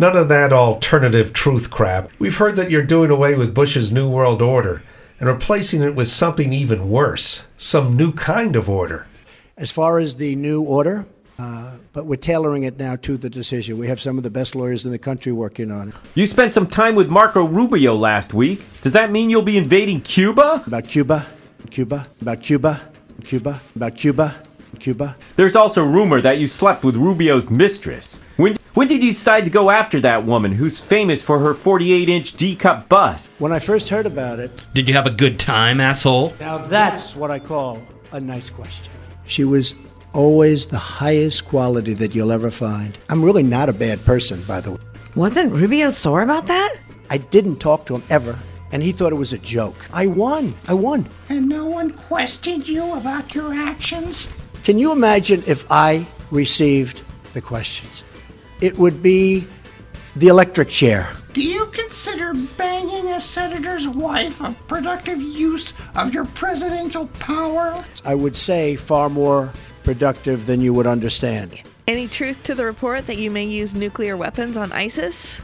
None 0.00 0.16
of 0.16 0.28
that 0.28 0.50
alternative 0.50 1.34
truth 1.34 1.70
crap. 1.70 2.08
We've 2.18 2.38
heard 2.38 2.56
that 2.56 2.70
you're 2.70 2.80
doing 2.80 3.10
away 3.10 3.34
with 3.34 3.52
Bush's 3.52 3.92
New 3.92 4.08
World 4.08 4.40
Order 4.40 4.80
and 5.18 5.28
replacing 5.28 5.82
it 5.82 5.94
with 5.94 6.08
something 6.08 6.54
even 6.54 6.88
worse 6.88 7.44
some 7.58 7.98
new 7.98 8.10
kind 8.10 8.56
of 8.56 8.70
order. 8.70 9.06
As 9.58 9.70
far 9.70 9.98
as 9.98 10.16
the 10.16 10.34
new 10.36 10.62
order, 10.62 11.04
uh, 11.38 11.76
but 11.92 12.06
we're 12.06 12.16
tailoring 12.16 12.62
it 12.62 12.78
now 12.78 12.96
to 12.96 13.18
the 13.18 13.28
decision. 13.28 13.76
We 13.76 13.88
have 13.88 14.00
some 14.00 14.16
of 14.16 14.22
the 14.22 14.30
best 14.30 14.54
lawyers 14.54 14.86
in 14.86 14.90
the 14.90 14.98
country 14.98 15.32
working 15.32 15.70
on 15.70 15.90
it. 15.90 15.94
You 16.14 16.24
spent 16.24 16.54
some 16.54 16.66
time 16.66 16.94
with 16.94 17.10
Marco 17.10 17.44
Rubio 17.44 17.94
last 17.94 18.32
week. 18.32 18.62
Does 18.80 18.92
that 18.92 19.12
mean 19.12 19.28
you'll 19.28 19.42
be 19.42 19.58
invading 19.58 20.00
Cuba? 20.00 20.62
About 20.66 20.88
Cuba, 20.88 21.26
Cuba, 21.70 22.06
about 22.22 22.42
Cuba, 22.42 22.80
Cuba, 23.24 23.60
about 23.76 23.96
Cuba, 23.96 24.42
Cuba. 24.78 25.16
There's 25.36 25.56
also 25.56 25.84
rumor 25.84 26.22
that 26.22 26.38
you 26.38 26.46
slept 26.46 26.84
with 26.84 26.96
Rubio's 26.96 27.50
mistress. 27.50 28.18
When, 28.72 28.86
when 28.86 28.88
did 28.88 29.02
you 29.02 29.10
decide 29.10 29.44
to 29.46 29.50
go 29.50 29.68
after 29.68 29.98
that 30.00 30.24
woman 30.24 30.52
who's 30.52 30.78
famous 30.78 31.22
for 31.22 31.40
her 31.40 31.54
48 31.54 32.08
inch 32.08 32.34
D 32.34 32.54
cup 32.54 32.88
bust? 32.88 33.28
When 33.40 33.50
I 33.50 33.58
first 33.58 33.88
heard 33.88 34.06
about 34.06 34.38
it. 34.38 34.52
Did 34.74 34.86
you 34.86 34.94
have 34.94 35.06
a 35.06 35.10
good 35.10 35.40
time, 35.40 35.80
asshole? 35.80 36.34
Now 36.38 36.58
that's 36.58 37.16
what 37.16 37.32
I 37.32 37.40
call 37.40 37.82
a 38.12 38.20
nice 38.20 38.48
question. 38.48 38.92
She 39.26 39.42
was 39.42 39.74
always 40.12 40.68
the 40.68 40.78
highest 40.78 41.46
quality 41.46 41.94
that 41.94 42.14
you'll 42.14 42.30
ever 42.30 42.48
find. 42.50 42.96
I'm 43.08 43.24
really 43.24 43.42
not 43.42 43.68
a 43.68 43.72
bad 43.72 44.04
person, 44.04 44.40
by 44.42 44.60
the 44.60 44.72
way. 44.72 44.78
Wasn't 45.16 45.52
Rubio 45.52 45.90
sore 45.90 46.22
about 46.22 46.46
that? 46.46 46.76
I 47.10 47.18
didn't 47.18 47.56
talk 47.56 47.86
to 47.86 47.96
him 47.96 48.04
ever, 48.08 48.38
and 48.70 48.84
he 48.84 48.92
thought 48.92 49.12
it 49.12 49.16
was 49.16 49.32
a 49.32 49.38
joke. 49.38 49.74
I 49.92 50.06
won. 50.06 50.54
I 50.68 50.74
won. 50.74 51.08
And 51.28 51.48
no 51.48 51.66
one 51.66 51.90
questioned 51.90 52.68
you 52.68 52.92
about 52.94 53.34
your 53.34 53.52
actions? 53.52 54.28
Can 54.62 54.78
you 54.78 54.92
imagine 54.92 55.42
if 55.48 55.64
I 55.72 56.06
received 56.30 57.02
the 57.32 57.40
questions? 57.40 58.04
It 58.60 58.78
would 58.78 59.02
be 59.02 59.46
the 60.16 60.28
electric 60.28 60.68
chair. 60.68 61.08
Do 61.32 61.42
you 61.42 61.66
consider 61.66 62.34
banging 62.58 63.08
a 63.08 63.20
senator's 63.20 63.86
wife 63.86 64.40
a 64.40 64.52
productive 64.66 65.22
use 65.22 65.74
of 65.94 66.12
your 66.12 66.24
presidential 66.24 67.06
power? 67.18 67.84
I 68.04 68.14
would 68.14 68.36
say 68.36 68.76
far 68.76 69.08
more 69.08 69.52
productive 69.84 70.46
than 70.46 70.60
you 70.60 70.74
would 70.74 70.86
understand. 70.86 71.60
Any 71.86 72.08
truth 72.08 72.42
to 72.44 72.54
the 72.54 72.64
report 72.64 73.06
that 73.06 73.16
you 73.16 73.30
may 73.30 73.44
use 73.44 73.74
nuclear 73.74 74.16
weapons 74.16 74.56
on 74.56 74.72
ISIS? 74.72 75.36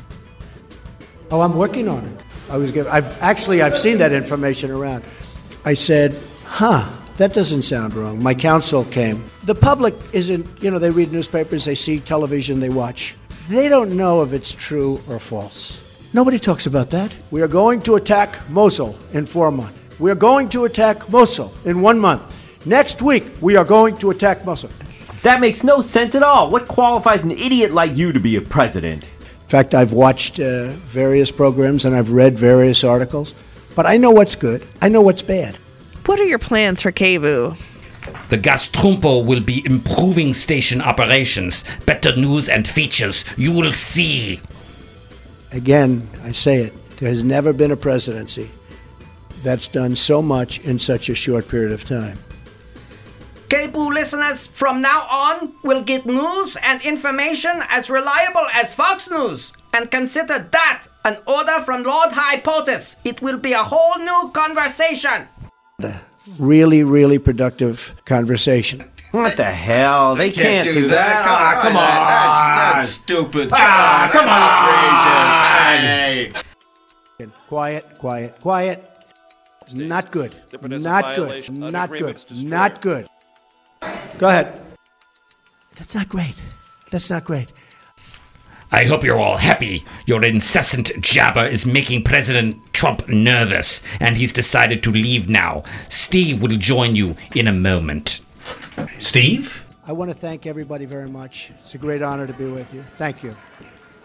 Oh, 1.31 1.41
I'm 1.41 1.57
working 1.57 1.89
on 1.89 2.05
it. 2.05 2.21
I 2.51 2.57
was 2.57 2.71
given, 2.71 2.93
I've 2.93 3.21
actually 3.23 3.63
I've 3.63 3.77
seen 3.77 3.99
that 3.99 4.13
information 4.13 4.71
around. 4.71 5.05
I 5.65 5.75
said, 5.75 6.17
"Huh, 6.45 6.89
that 7.17 7.33
doesn't 7.33 7.63
sound 7.63 7.95
wrong." 7.95 8.23
My 8.23 8.35
counsel 8.35 8.85
came. 8.85 9.25
The 9.45 9.55
public 9.55 9.95
isn't, 10.13 10.47
you 10.63 10.71
know, 10.71 10.79
they 10.79 10.91
read 10.91 11.13
newspapers, 11.13 11.65
they 11.65 11.75
see 11.75 12.01
television, 12.01 12.61
they 12.61 12.71
watch. 12.71 13.15
They 13.49 13.69
don't 13.69 13.97
know 13.97 14.23
if 14.23 14.33
it's 14.33 14.53
true 14.53 15.01
or 15.09 15.19
false. 15.19 15.83
Nobody 16.13 16.39
talks 16.39 16.67
about 16.67 16.91
that. 16.91 17.15
We 17.31 17.43
are 17.43 17.49
going 17.49 17.81
to 17.83 17.97
attack 17.97 18.49
Mosul 18.51 18.97
in 19.13 19.27
4 19.27 19.51
months. 19.51 19.79
We 19.99 20.11
are 20.11 20.17
going 20.17 20.49
to 20.51 20.65
attack 20.65 21.09
Mosul 21.11 21.53
in 21.65 21.81
1 21.81 21.99
month. 21.99 22.23
Next 22.67 23.03
week, 23.03 23.25
we 23.41 23.57
are 23.57 23.65
going 23.65 23.97
to 23.99 24.11
attack 24.11 24.45
Mosul. 24.45 24.71
That 25.23 25.41
makes 25.41 25.63
no 25.63 25.81
sense 25.81 26.15
at 26.15 26.23
all. 26.23 26.51
What 26.51 26.69
qualifies 26.69 27.23
an 27.23 27.31
idiot 27.31 27.73
like 27.73 27.97
you 27.97 28.13
to 28.13 28.21
be 28.21 28.37
a 28.37 28.41
president? 28.41 29.05
In 29.05 29.49
fact, 29.49 29.75
I've 29.75 29.93
watched 29.93 30.41
uh, 30.41 30.71
various 30.87 31.31
programs 31.31 31.85
and 31.85 31.95
I've 31.95 32.11
read 32.11 32.37
various 32.37 32.83
articles, 32.83 33.35
but 33.77 33.87
I 33.87 33.97
know 33.97 34.11
what's 34.11 34.35
good. 34.35 34.65
I 34.83 34.89
know 34.89 35.03
what's 35.03 35.23
bad. 35.23 35.59
What 36.07 36.21
are 36.21 36.25
your 36.25 36.39
plans 36.39 36.83
for 36.83 36.93
KBOO? 36.93 37.57
The 38.29 38.39
Gastrumpo 38.39 39.25
will 39.25 39.41
be 39.41 39.67
improving 39.67 40.35
station 40.35 40.81
operations. 40.81 41.65
Better 41.85 42.15
news 42.15 42.49
and 42.49 42.67
features. 42.67 43.25
You 43.37 43.51
will 43.51 43.73
see. 43.73 44.41
Again, 45.51 46.09
I 46.23 46.31
say 46.31 46.59
it. 46.63 46.97
There 46.99 47.09
has 47.09 47.25
never 47.25 47.53
been 47.53 47.73
a 47.73 47.77
presidency 47.77 48.51
that's 49.43 49.67
done 49.67 49.97
so 49.97 50.23
much 50.23 50.61
in 50.61 50.79
such 50.79 51.09
a 51.09 51.15
short 51.15 51.49
period 51.49 51.73
of 51.73 51.85
time. 51.85 52.19
KBOO 53.49 53.93
listeners 53.93 54.47
from 54.47 54.81
now 54.81 55.07
on 55.11 55.53
will 55.65 55.83
get 55.83 56.07
news 56.07 56.57
and 56.63 56.81
information 56.83 57.63
as 57.69 57.91
reliable 57.91 58.47
as 58.53 58.73
Fox 58.73 59.11
News. 59.11 59.53
And 59.73 59.91
consider 59.91 60.39
that 60.39 60.87
an 61.05 61.19
order 61.27 61.61
from 61.65 61.83
Lord 61.83 62.13
High 62.13 62.41
POTUS. 62.41 62.97
It 63.05 63.21
will 63.21 63.39
be 63.39 63.53
a 63.53 63.63
whole 63.63 63.99
new 63.99 64.31
conversation. 64.33 65.29
Really, 66.39 66.85
really 66.85 67.19
productive 67.19 67.95
conversation. 68.07 68.83
What 69.11 69.37
the 69.37 69.45
hell? 69.45 70.17
They, 70.17 70.31
can't, 70.31 70.73
do 70.73 70.89
that. 70.89 71.27
Ah, 71.27 71.61
come 71.61 71.77
on. 71.77 72.07
That's, 72.07 72.75
that's 72.75 72.89
stupid. 72.91 73.51
Ah, 73.53 74.09
come 74.11 74.25
That's 74.27 74.37
outrageous. 76.33 76.43
Hey. 77.19 77.27
Quiet, 77.47 77.85
quiet, 77.99 78.41
quiet. 78.41 78.91
Not 79.75 80.11
good. 80.11 80.35
Not 80.63 81.17
good. 81.17 81.51
Not 81.51 81.91
good. 81.91 82.25
Not 82.33 82.81
good. 82.81 83.07
Go 84.19 84.29
ahead. 84.29 84.59
That's 85.75 85.95
not 85.95 86.09
great. 86.09 86.37
That's 86.91 87.11
not 87.11 87.25
great. 87.25 87.53
I 88.73 88.85
hope 88.85 89.05
you're 89.05 89.19
all 89.19 89.37
happy. 89.37 89.85
Your 90.07 90.25
incessant 90.25 91.01
jabber 91.01 91.45
is 91.45 91.65
making 91.65 92.03
President 92.03 92.61
Trump 92.73 93.09
nervous, 93.09 93.83
and 94.01 94.17
he's 94.17 94.33
decided 94.33 94.83
to 94.83 94.91
leave 94.91 95.29
now. 95.29 95.63
Steve 95.89 96.43
will 96.43 96.57
join 96.57 96.97
you 96.97 97.17
in 97.35 97.47
a 97.47 97.53
moment. 97.53 98.21
Steve? 98.99 99.65
I 99.87 99.93
want 99.93 100.11
to 100.11 100.17
thank 100.17 100.47
everybody 100.47 100.85
very 100.85 101.09
much. 101.09 101.53
It's 101.61 101.75
a 101.75 101.79
great 101.79 102.03
honor 102.03 102.27
to 102.27 102.33
be 102.33 102.47
with 102.47 102.75
you. 102.75 102.85
Thank 102.99 103.23
you. 103.23 103.37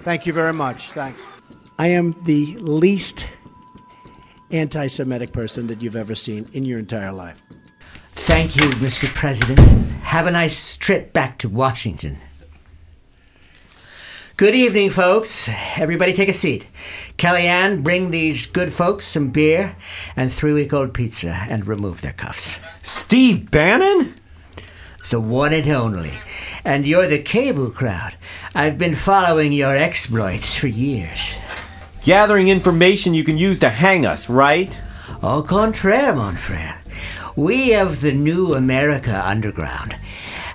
Thank 0.01 0.25
you 0.25 0.33
very 0.33 0.53
much. 0.53 0.91
Thanks. 0.91 1.21
I 1.79 1.87
am 1.87 2.15
the 2.25 2.55
least 2.59 3.27
anti 4.51 4.87
Semitic 4.87 5.31
person 5.31 5.67
that 5.67 5.81
you've 5.81 5.95
ever 5.95 6.13
seen 6.13 6.47
in 6.53 6.65
your 6.65 6.77
entire 6.77 7.11
life. 7.11 7.41
Thank 8.13 8.55
you, 8.55 8.69
Mr. 8.73 9.07
President. 9.13 9.59
Have 10.03 10.27
a 10.27 10.31
nice 10.31 10.77
trip 10.77 11.13
back 11.13 11.39
to 11.39 11.49
Washington. 11.49 12.17
Good 14.41 14.55
evening, 14.55 14.89
folks. 14.89 15.47
Everybody 15.77 16.13
take 16.13 16.27
a 16.27 16.33
seat. 16.33 16.65
Kellyanne, 17.19 17.83
bring 17.83 18.09
these 18.09 18.47
good 18.47 18.73
folks 18.73 19.05
some 19.05 19.29
beer 19.29 19.75
and 20.15 20.33
three 20.33 20.51
week 20.51 20.73
old 20.73 20.95
pizza 20.95 21.45
and 21.47 21.67
remove 21.67 22.01
their 22.01 22.13
cuffs. 22.13 22.57
Steve 22.81 23.51
Bannon? 23.51 24.15
The 25.11 25.19
one 25.19 25.53
and 25.53 25.69
only. 25.69 26.13
And 26.65 26.87
you're 26.87 27.05
the 27.05 27.21
cable 27.21 27.69
crowd. 27.69 28.15
I've 28.55 28.79
been 28.79 28.95
following 28.95 29.53
your 29.53 29.77
exploits 29.77 30.55
for 30.55 30.65
years. 30.65 31.35
Gathering 32.03 32.47
information 32.47 33.13
you 33.13 33.23
can 33.23 33.37
use 33.37 33.59
to 33.59 33.69
hang 33.69 34.07
us, 34.07 34.27
right? 34.27 34.75
Au 35.21 35.43
contraire, 35.43 36.15
mon 36.15 36.35
frere. 36.35 36.81
We 37.35 37.75
of 37.75 38.01
the 38.01 38.11
new 38.11 38.55
America 38.55 39.21
underground 39.23 39.95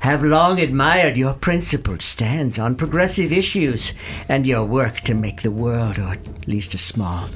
have 0.01 0.23
long 0.23 0.61
admired 0.61 1.17
your 1.17 1.35
principled 1.35 2.03
stance 2.03 2.59
on 2.59 2.75
progressive 2.75 3.33
issues 3.33 3.93
and 4.29 4.47
your 4.47 4.65
work 4.65 5.01
to 5.01 5.15
make 5.15 5.43
the 5.43 5.51
world, 5.51 5.99
or 5.99 6.09
at 6.13 6.49
least 6.49 6.75
a 6.75 6.79
small, 6.79 7.29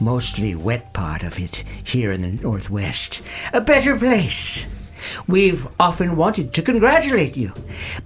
mostly 0.00 0.54
wet 0.54 0.92
part 0.92 1.22
of 1.22 1.38
it 1.38 1.64
here 1.82 2.12
in 2.12 2.22
the 2.22 2.42
Northwest, 2.42 3.22
a 3.52 3.60
better 3.60 3.96
place. 3.96 4.66
We've 5.26 5.66
often 5.80 6.16
wanted 6.16 6.54
to 6.54 6.62
congratulate 6.62 7.36
you, 7.36 7.52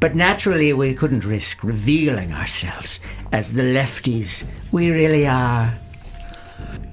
but 0.01 0.15
naturally 0.15 0.73
we 0.73 0.95
couldn't 0.95 1.25
risk 1.25 1.63
revealing 1.63 2.33
ourselves 2.33 3.01
as 3.33 3.53
the 3.53 3.63
lefties 3.63 4.45
we 4.73 4.91
really 4.91 5.27
are. 5.27 5.75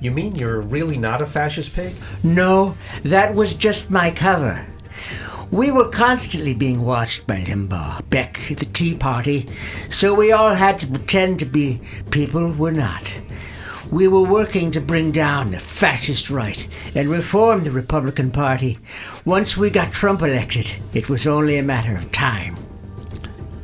You 0.01 0.11
mean 0.11 0.35
you're 0.35 0.59
really 0.59 0.97
not 0.97 1.21
a 1.21 1.25
fascist 1.25 1.73
pig? 1.73 1.93
No, 2.23 2.75
that 3.03 3.33
was 3.33 3.53
just 3.53 3.89
my 3.89 4.11
cover. 4.11 4.65
We 5.53 5.69
were 5.69 5.89
constantly 5.89 6.55
being 6.55 6.83
watched 6.83 7.27
by 7.27 7.41
Limbaugh, 7.41 8.09
Beck, 8.09 8.39
the 8.57 8.65
Tea 8.65 8.95
Party, 8.95 9.47
so 9.87 10.11
we 10.11 10.31
all 10.31 10.55
had 10.55 10.79
to 10.79 10.87
pretend 10.87 11.37
to 11.39 11.45
be 11.45 11.79
people 12.09 12.51
we're 12.51 12.71
not. 12.71 13.13
We 13.91 14.07
were 14.07 14.23
working 14.23 14.71
to 14.71 14.81
bring 14.81 15.11
down 15.11 15.51
the 15.51 15.59
fascist 15.59 16.31
right 16.31 16.67
and 16.95 17.07
reform 17.07 17.63
the 17.63 17.69
Republican 17.69 18.31
Party. 18.31 18.79
Once 19.25 19.55
we 19.55 19.69
got 19.69 19.93
Trump 19.93 20.23
elected, 20.23 20.71
it 20.91 21.07
was 21.07 21.27
only 21.27 21.59
a 21.59 21.61
matter 21.61 21.95
of 21.95 22.11
time. 22.11 22.55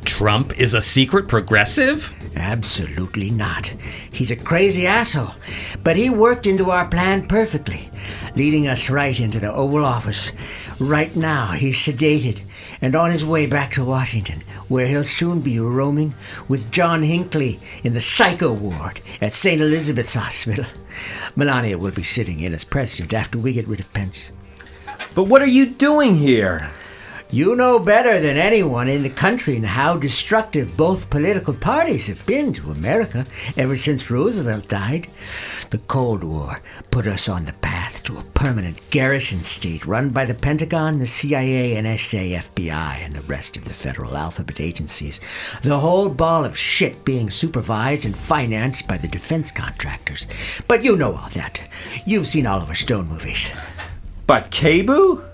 Trump 0.04 0.56
is 0.60 0.74
a 0.74 0.80
secret 0.80 1.26
progressive? 1.26 2.14
Absolutely 2.36 3.30
not. 3.30 3.72
He's 4.12 4.30
a 4.30 4.36
crazy 4.36 4.86
asshole. 4.86 5.34
But 5.82 5.96
he 5.96 6.10
worked 6.10 6.46
into 6.46 6.70
our 6.70 6.86
plan 6.86 7.26
perfectly, 7.26 7.90
leading 8.36 8.68
us 8.68 8.88
right 8.88 9.18
into 9.18 9.40
the 9.40 9.52
Oval 9.52 9.84
Office. 9.84 10.32
Right 10.78 11.14
now, 11.14 11.48
he's 11.48 11.76
sedated 11.76 12.40
and 12.80 12.94
on 12.94 13.10
his 13.10 13.24
way 13.24 13.46
back 13.46 13.72
to 13.72 13.84
Washington, 13.84 14.42
where 14.68 14.86
he'll 14.86 15.04
soon 15.04 15.40
be 15.40 15.58
roaming 15.58 16.14
with 16.48 16.70
John 16.70 17.02
Hinckley 17.02 17.60
in 17.82 17.92
the 17.92 18.00
psycho 18.00 18.52
ward 18.52 19.00
at 19.20 19.34
St. 19.34 19.60
Elizabeth's 19.60 20.14
Hospital. 20.14 20.66
Melania 21.36 21.78
will 21.78 21.90
be 21.90 22.02
sitting 22.02 22.40
in 22.40 22.54
as 22.54 22.64
president 22.64 23.12
after 23.12 23.38
we 23.38 23.52
get 23.52 23.68
rid 23.68 23.80
of 23.80 23.92
Pence. 23.92 24.30
But 25.14 25.24
what 25.24 25.42
are 25.42 25.46
you 25.46 25.66
doing 25.66 26.16
here? 26.16 26.70
You 27.32 27.54
know 27.54 27.78
better 27.78 28.18
than 28.18 28.36
anyone 28.36 28.88
in 28.88 29.04
the 29.04 29.08
country 29.08 29.60
how 29.60 29.96
destructive 29.96 30.76
both 30.76 31.10
political 31.10 31.54
parties 31.54 32.08
have 32.08 32.26
been 32.26 32.52
to 32.54 32.72
America 32.72 33.24
ever 33.56 33.76
since 33.76 34.10
Roosevelt 34.10 34.68
died. 34.68 35.06
The 35.70 35.78
Cold 35.78 36.24
War 36.24 36.60
put 36.90 37.06
us 37.06 37.28
on 37.28 37.44
the 37.44 37.52
path 37.52 38.02
to 38.04 38.18
a 38.18 38.24
permanent 38.34 38.80
garrison 38.90 39.44
state 39.44 39.86
run 39.86 40.10
by 40.10 40.24
the 40.24 40.34
Pentagon, 40.34 40.98
the 40.98 41.06
CIA, 41.06 41.76
NSA, 41.80 42.36
FBI, 42.36 42.96
and 42.96 43.14
the 43.14 43.20
rest 43.20 43.56
of 43.56 43.64
the 43.64 43.74
federal 43.74 44.16
alphabet 44.16 44.60
agencies. 44.60 45.20
The 45.62 45.78
whole 45.78 46.08
ball 46.08 46.44
of 46.44 46.58
shit 46.58 47.04
being 47.04 47.30
supervised 47.30 48.04
and 48.04 48.16
financed 48.16 48.88
by 48.88 48.98
the 48.98 49.06
defense 49.06 49.52
contractors. 49.52 50.26
But 50.66 50.82
you 50.82 50.96
know 50.96 51.14
all 51.14 51.28
that. 51.34 51.60
You've 52.04 52.26
seen 52.26 52.46
Oliver 52.46 52.74
Stone 52.74 53.08
movies. 53.08 53.50
But 54.26 54.50
KBOO? 54.50 55.29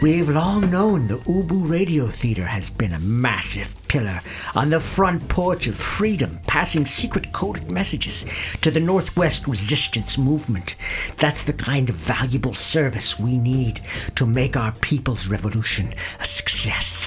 We've 0.00 0.28
long 0.28 0.70
known 0.70 1.08
the 1.08 1.16
Ubu 1.18 1.68
Radio 1.68 2.06
Theater 2.06 2.46
has 2.46 2.70
been 2.70 2.92
a 2.92 3.00
massive 3.00 3.74
pillar 3.88 4.20
on 4.54 4.70
the 4.70 4.78
front 4.78 5.28
porch 5.28 5.66
of 5.66 5.74
freedom, 5.74 6.38
passing 6.46 6.86
secret 6.86 7.32
coded 7.32 7.72
messages 7.72 8.24
to 8.60 8.70
the 8.70 8.78
Northwest 8.78 9.48
resistance 9.48 10.16
movement. 10.16 10.76
That's 11.16 11.42
the 11.42 11.52
kind 11.52 11.88
of 11.88 11.96
valuable 11.96 12.54
service 12.54 13.18
we 13.18 13.38
need 13.38 13.80
to 14.14 14.24
make 14.24 14.56
our 14.56 14.70
people's 14.72 15.28
revolution 15.28 15.92
a 16.20 16.24
success. 16.24 17.06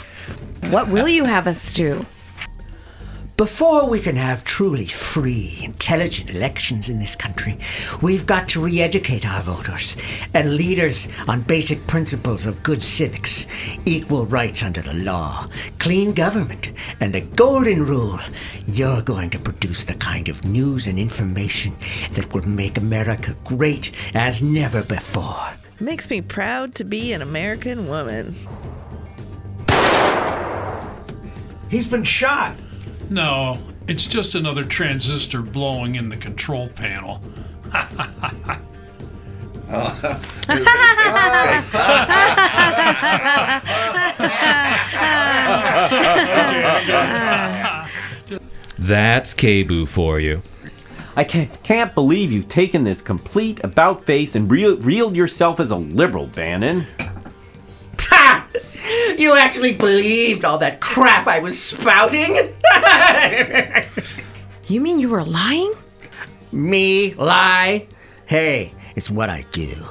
What 0.70 0.90
will 0.90 1.08
you 1.08 1.24
have 1.24 1.48
us 1.48 1.72
do? 1.72 2.06
Before 3.42 3.90
we 3.90 4.00
can 4.00 4.18
have 4.18 4.44
truly 4.44 4.86
free, 4.86 5.58
intelligent 5.64 6.30
elections 6.30 6.90
in 6.90 7.00
this 7.00 7.16
country, 7.16 7.58
we've 8.00 8.28
got 8.28 8.48
to 8.50 8.62
re 8.62 8.80
educate 8.80 9.26
our 9.26 9.42
voters 9.42 9.96
and 10.36 10.56
leaders 10.56 11.08
on 11.28 11.42
basic 11.42 11.88
principles 11.88 12.46
of 12.46 12.62
good 12.62 12.84
civics, 12.84 13.48
equal 13.84 14.28
rights 14.28 14.62
under 14.62 14.84
the 14.84 14.94
law, 14.94 15.48
clean 15.80 16.14
government, 16.14 16.70
and 17.00 17.16
the 17.16 17.22
golden 17.22 17.84
rule. 17.84 18.20
You're 18.68 19.02
going 19.02 19.32
to 19.32 19.40
produce 19.40 19.86
the 19.86 19.96
kind 19.96 20.30
of 20.30 20.46
news 20.46 20.86
and 20.86 21.00
information 21.00 21.76
that 22.12 22.32
will 22.36 22.48
make 22.48 22.78
America 22.78 23.36
great 23.44 23.92
as 24.14 24.44
never 24.44 24.84
before. 24.84 25.50
Makes 25.80 26.12
me 26.12 26.22
proud 26.22 26.76
to 26.76 26.84
be 26.84 27.12
an 27.12 27.24
American 27.24 27.88
woman. 27.88 28.36
He's 31.72 31.88
been 31.88 32.04
shot. 32.04 32.56
No, 33.12 33.60
it's 33.90 34.08
just 34.08 34.36
another 34.36 34.64
transistor 34.64 35.42
blowing 35.42 35.96
in 35.96 36.08
the 36.08 36.16
control 36.16 36.70
panel. 36.70 37.22
That's 48.80 49.34
KBOO 49.34 49.90
for 49.90 50.22
you. 50.22 50.42
I 51.18 51.26
can't, 51.26 51.64
can't 51.64 51.94
believe 51.94 52.32
you've 52.32 52.48
taken 52.48 52.86
this 52.86 53.02
complete 53.02 53.62
about 53.62 54.06
face 54.06 54.36
and 54.36 54.50
reel, 54.50 54.78
reeled 54.78 55.18
yourself 55.18 55.60
as 55.60 55.72
a 55.72 55.76
liberal, 55.76 56.28
Bannon. 56.28 56.88
Ha! 59.22 59.28
You 59.28 59.36
actually 59.36 59.76
believed 59.76 60.46
all 60.46 60.58
that 60.58 60.82
crap 60.82 61.28
I 61.28 61.40
was 61.40 61.62
spouting? 61.62 62.54
You 64.68 64.80
mean 64.80 65.00
you 65.00 65.10
were 65.10 65.26
lying? 65.26 65.74
Me 66.54 67.14
lie? 67.16 67.88
Hey, 68.26 68.72
it's 68.96 69.10
what 69.10 69.30
I 69.30 69.46
do. 69.52 69.86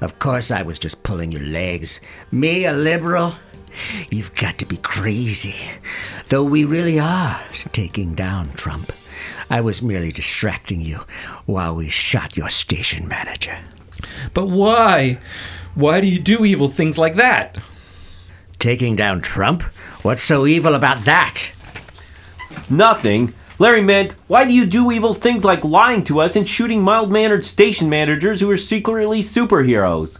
Of 0.00 0.18
course, 0.18 0.50
I 0.50 0.62
was 0.62 0.76
just 0.76 1.04
pulling 1.04 1.30
your 1.30 1.42
legs. 1.42 2.00
Me, 2.32 2.64
a 2.64 2.72
liberal? 2.72 3.36
You've 4.10 4.34
got 4.34 4.58
to 4.58 4.66
be 4.66 4.78
crazy. 4.78 5.54
Though 6.30 6.42
we 6.42 6.64
really 6.64 6.98
are 6.98 7.42
taking 7.72 8.16
down 8.16 8.54
Trump. 8.54 8.92
I 9.48 9.60
was 9.60 9.82
merely 9.82 10.10
distracting 10.10 10.80
you 10.80 11.04
while 11.46 11.76
we 11.76 11.88
shot 11.88 12.36
your 12.36 12.48
station 12.48 13.06
manager. 13.06 13.58
But 14.32 14.46
why? 14.46 15.20
Why 15.76 16.00
do 16.00 16.08
you 16.08 16.18
do 16.18 16.44
evil 16.44 16.66
things 16.66 16.98
like 16.98 17.14
that? 17.14 17.58
Taking 18.64 18.96
down 18.96 19.20
Trump? 19.20 19.62
What's 20.00 20.22
so 20.22 20.46
evil 20.46 20.74
about 20.74 21.04
that? 21.04 21.50
Nothing. 22.70 23.34
Larry 23.58 23.82
meant, 23.82 24.12
why 24.26 24.46
do 24.46 24.54
you 24.54 24.64
do 24.64 24.90
evil 24.90 25.12
things 25.12 25.44
like 25.44 25.62
lying 25.64 26.02
to 26.04 26.18
us 26.18 26.34
and 26.34 26.48
shooting 26.48 26.80
mild 26.80 27.12
mannered 27.12 27.44
station 27.44 27.90
managers 27.90 28.40
who 28.40 28.50
are 28.50 28.56
secretly 28.56 29.20
superheroes? 29.20 30.16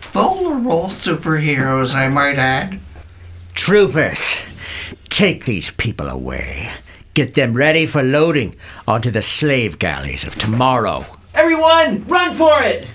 Vulnerable 0.00 0.88
superheroes, 0.88 1.94
I 1.94 2.08
might 2.08 2.38
add. 2.38 2.80
Troopers, 3.52 4.38
take 5.10 5.44
these 5.44 5.70
people 5.72 6.08
away. 6.08 6.72
Get 7.12 7.34
them 7.34 7.52
ready 7.52 7.84
for 7.84 8.02
loading 8.02 8.56
onto 8.88 9.10
the 9.10 9.20
slave 9.20 9.78
galleys 9.78 10.24
of 10.24 10.34
tomorrow. 10.36 11.04
Everyone, 11.34 12.06
run 12.06 12.32
for 12.32 12.62
it! 12.62 12.88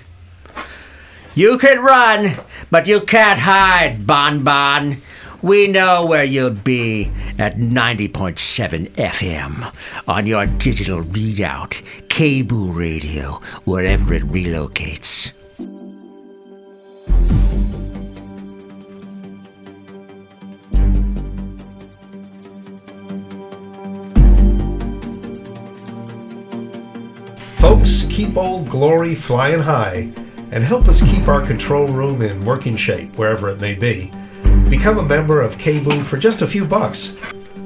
You 1.38 1.56
can 1.56 1.78
run, 1.78 2.34
but 2.68 2.88
you 2.88 3.00
can't 3.00 3.38
hide, 3.38 4.04
Bon 4.04 4.42
Bon. 4.42 5.00
We 5.40 5.68
know 5.68 6.04
where 6.04 6.24
you'll 6.24 6.50
be 6.50 7.12
at 7.38 7.58
90.7 7.58 8.88
FM 8.96 9.72
on 10.08 10.26
your 10.26 10.46
digital 10.46 11.04
readout, 11.04 11.80
KBOO 12.08 12.74
Radio, 12.74 13.40
wherever 13.66 14.14
it 14.14 14.24
relocates. 14.24 15.30
Folks, 27.60 28.06
keep 28.10 28.36
old 28.36 28.68
glory 28.68 29.14
flying 29.14 29.60
high 29.60 30.12
and 30.50 30.64
help 30.64 30.88
us 30.88 31.02
keep 31.02 31.28
our 31.28 31.44
control 31.44 31.86
room 31.88 32.22
in 32.22 32.44
working 32.44 32.76
shape, 32.76 33.16
wherever 33.16 33.48
it 33.50 33.60
may 33.60 33.74
be. 33.74 34.10
Become 34.68 34.98
a 34.98 35.02
member 35.02 35.40
of 35.40 35.56
KBOO 35.56 36.04
for 36.04 36.16
just 36.16 36.42
a 36.42 36.46
few 36.46 36.64
bucks. 36.64 37.16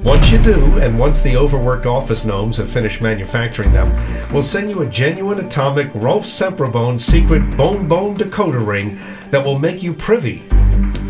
Once 0.03 0.31
you 0.31 0.37
do, 0.41 0.65
and 0.79 0.99
once 0.99 1.21
the 1.21 1.37
overworked 1.37 1.85
office 1.85 2.25
gnomes 2.25 2.57
have 2.57 2.69
finished 2.69 3.01
manufacturing 3.01 3.71
them, 3.71 3.87
we'll 4.33 4.43
send 4.43 4.69
you 4.69 4.81
a 4.81 4.89
genuine 4.89 5.39
atomic 5.39 5.89
Rolf 5.95 6.25
Semperbone 6.25 6.99
secret 6.99 7.41
bone 7.55 7.87
bone 7.87 8.13
decoder 8.15 8.65
ring 8.65 8.99
that 9.31 9.45
will 9.45 9.57
make 9.57 9.81
you 9.81 9.93
privy 9.93 10.43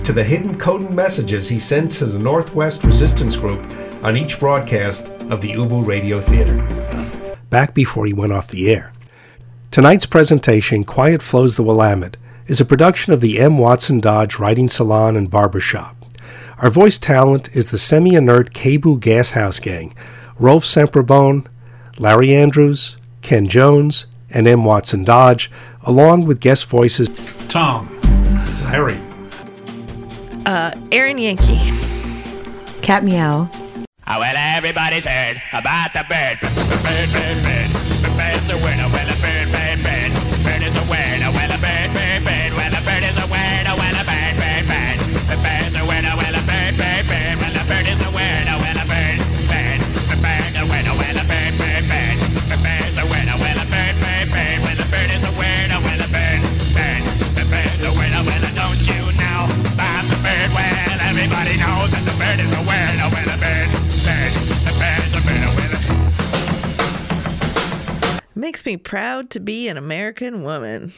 to 0.03 0.13
the 0.13 0.23
hidden 0.23 0.59
coding 0.59 0.93
messages 0.93 1.49
he 1.49 1.57
sent 1.57 1.91
to 1.93 2.05
the 2.05 2.19
Northwest 2.19 2.83
Resistance 2.83 3.35
Group 3.35 3.61
on 4.03 4.15
each 4.15 4.39
broadcast 4.39 5.07
of 5.31 5.41
the 5.41 5.51
Ubu 5.53 5.85
Radio 5.85 6.21
Theater. 6.21 6.57
Back 7.49 7.73
before 7.73 8.05
he 8.05 8.13
went 8.13 8.33
off 8.33 8.49
the 8.49 8.69
air. 8.71 8.91
Tonight's 9.73 10.05
presentation, 10.05 10.83
Quiet 10.83 11.23
Flows 11.23 11.57
the 11.57 11.63
Willamette, 11.63 12.17
is 12.45 12.61
a 12.61 12.65
production 12.65 13.11
of 13.11 13.21
the 13.21 13.39
M. 13.39 13.57
Watson 13.57 13.99
Dodge 13.99 14.37
Writing 14.37 14.69
Salon 14.69 15.15
and 15.17 15.31
Barbershop. 15.31 15.95
Our 16.59 16.69
voice 16.69 16.99
talent 16.99 17.49
is 17.55 17.71
the 17.71 17.79
semi 17.79 18.13
inert 18.13 18.53
KBOO 18.53 18.99
Gas 18.99 19.31
House 19.31 19.59
Gang 19.59 19.95
Rolf 20.37 20.63
Semperbone, 20.63 21.47
Larry 21.97 22.35
Andrews, 22.35 22.97
Ken 23.23 23.47
Jones, 23.47 24.05
and 24.29 24.47
M. 24.47 24.63
Watson 24.63 25.03
Dodge, 25.03 25.49
along 25.81 26.25
with 26.25 26.39
guest 26.39 26.67
voices 26.67 27.09
Tom, 27.47 27.89
Larry, 28.65 28.99
Uh, 30.45 30.71
Aaron 30.91 31.17
Yankee. 31.17 31.73
Cat 32.83 33.03
meow. 33.03 33.49
Oh, 34.05 34.19
well, 34.19 34.35
everybody's 34.37 35.07
heard 35.07 35.41
about 35.51 35.93
the 35.93 36.05
bird. 36.07 36.37
Bird, 36.83 37.09
bird, 37.11 37.41
bird. 37.41 37.69
The 38.03 38.13
bird's 38.17 38.49
a 38.51 38.57
winner. 38.57 38.87
Well, 38.89 38.89
a 38.89 38.91
bird, 38.91 39.07
bird, 39.07 39.21
bird. 39.21 39.32
Is 40.83 40.89
a. 40.89 41.31
Well, 41.31 41.47
a 41.47 41.57
bird, 41.63 41.89
bird, 41.95 42.23
bird. 42.27 42.51
Well, 42.59 42.73
a 42.75 42.81
bird 42.83 43.03
is 43.07 43.15
a 43.15 43.23
winner. 43.23 43.75
Well, 43.79 43.95
a 43.95 44.03
bird, 44.03 44.35
bird, 44.35 44.67
bird. 44.67 44.99
Bird's 45.39 45.75
a 45.79 45.83
winner. 45.87 46.15
Well, 46.19 46.35
a 46.35 46.43
bird, 46.43 46.75
bird, 46.75 47.07
bird. 47.07 47.35
Well, 47.39 47.55
a 47.55 47.63
bird 47.63 47.87
is 47.87 48.01
a. 48.03 48.09
Well, 48.11 48.47
a 48.51 48.85
a. 50.83 50.93
Well, 50.99 51.17
a 51.17 51.23
bird, 51.23 51.53
bird, 51.55 51.83
bird. 51.87 52.17
Bird's 52.59 52.99
a 52.99 53.05
winner. 53.07 53.37
Well, 53.39 53.59
a 53.59 53.65
bird, 53.71 53.95
bird, 54.03 54.27
bird. 54.27 54.59
Well, 54.59 54.75
the 54.75 54.87
bird 54.91 55.09
is 55.15 55.23
a 55.23 55.31
winner. 55.39 55.79
Well, 55.79 56.03
a 56.03 56.09
bird, 56.11 56.41
bird. 56.75 57.03
The 57.31 57.43
bird's 57.47 57.83
a 57.87 57.91
winner. 57.95 58.23
Well, 58.27 58.43
don't 58.51 58.83
you 58.83 59.01
know 59.15 59.47
about 59.71 60.03
the 60.11 60.19
bird? 60.19 60.49
Well, 60.51 60.99
everybody 61.07 61.55
knows 61.63 61.95
that 61.95 62.03
the 62.03 62.15
bird 62.19 62.39
is 62.43 62.51
a. 62.51 62.59
Well, 62.59 62.95
a 63.07 63.32
Makes 68.53 68.67
me 68.67 68.77
proud 68.77 69.31
to 69.31 69.39
be 69.39 69.67
an 69.67 69.77
American 69.77 70.43
woman. 70.43 70.93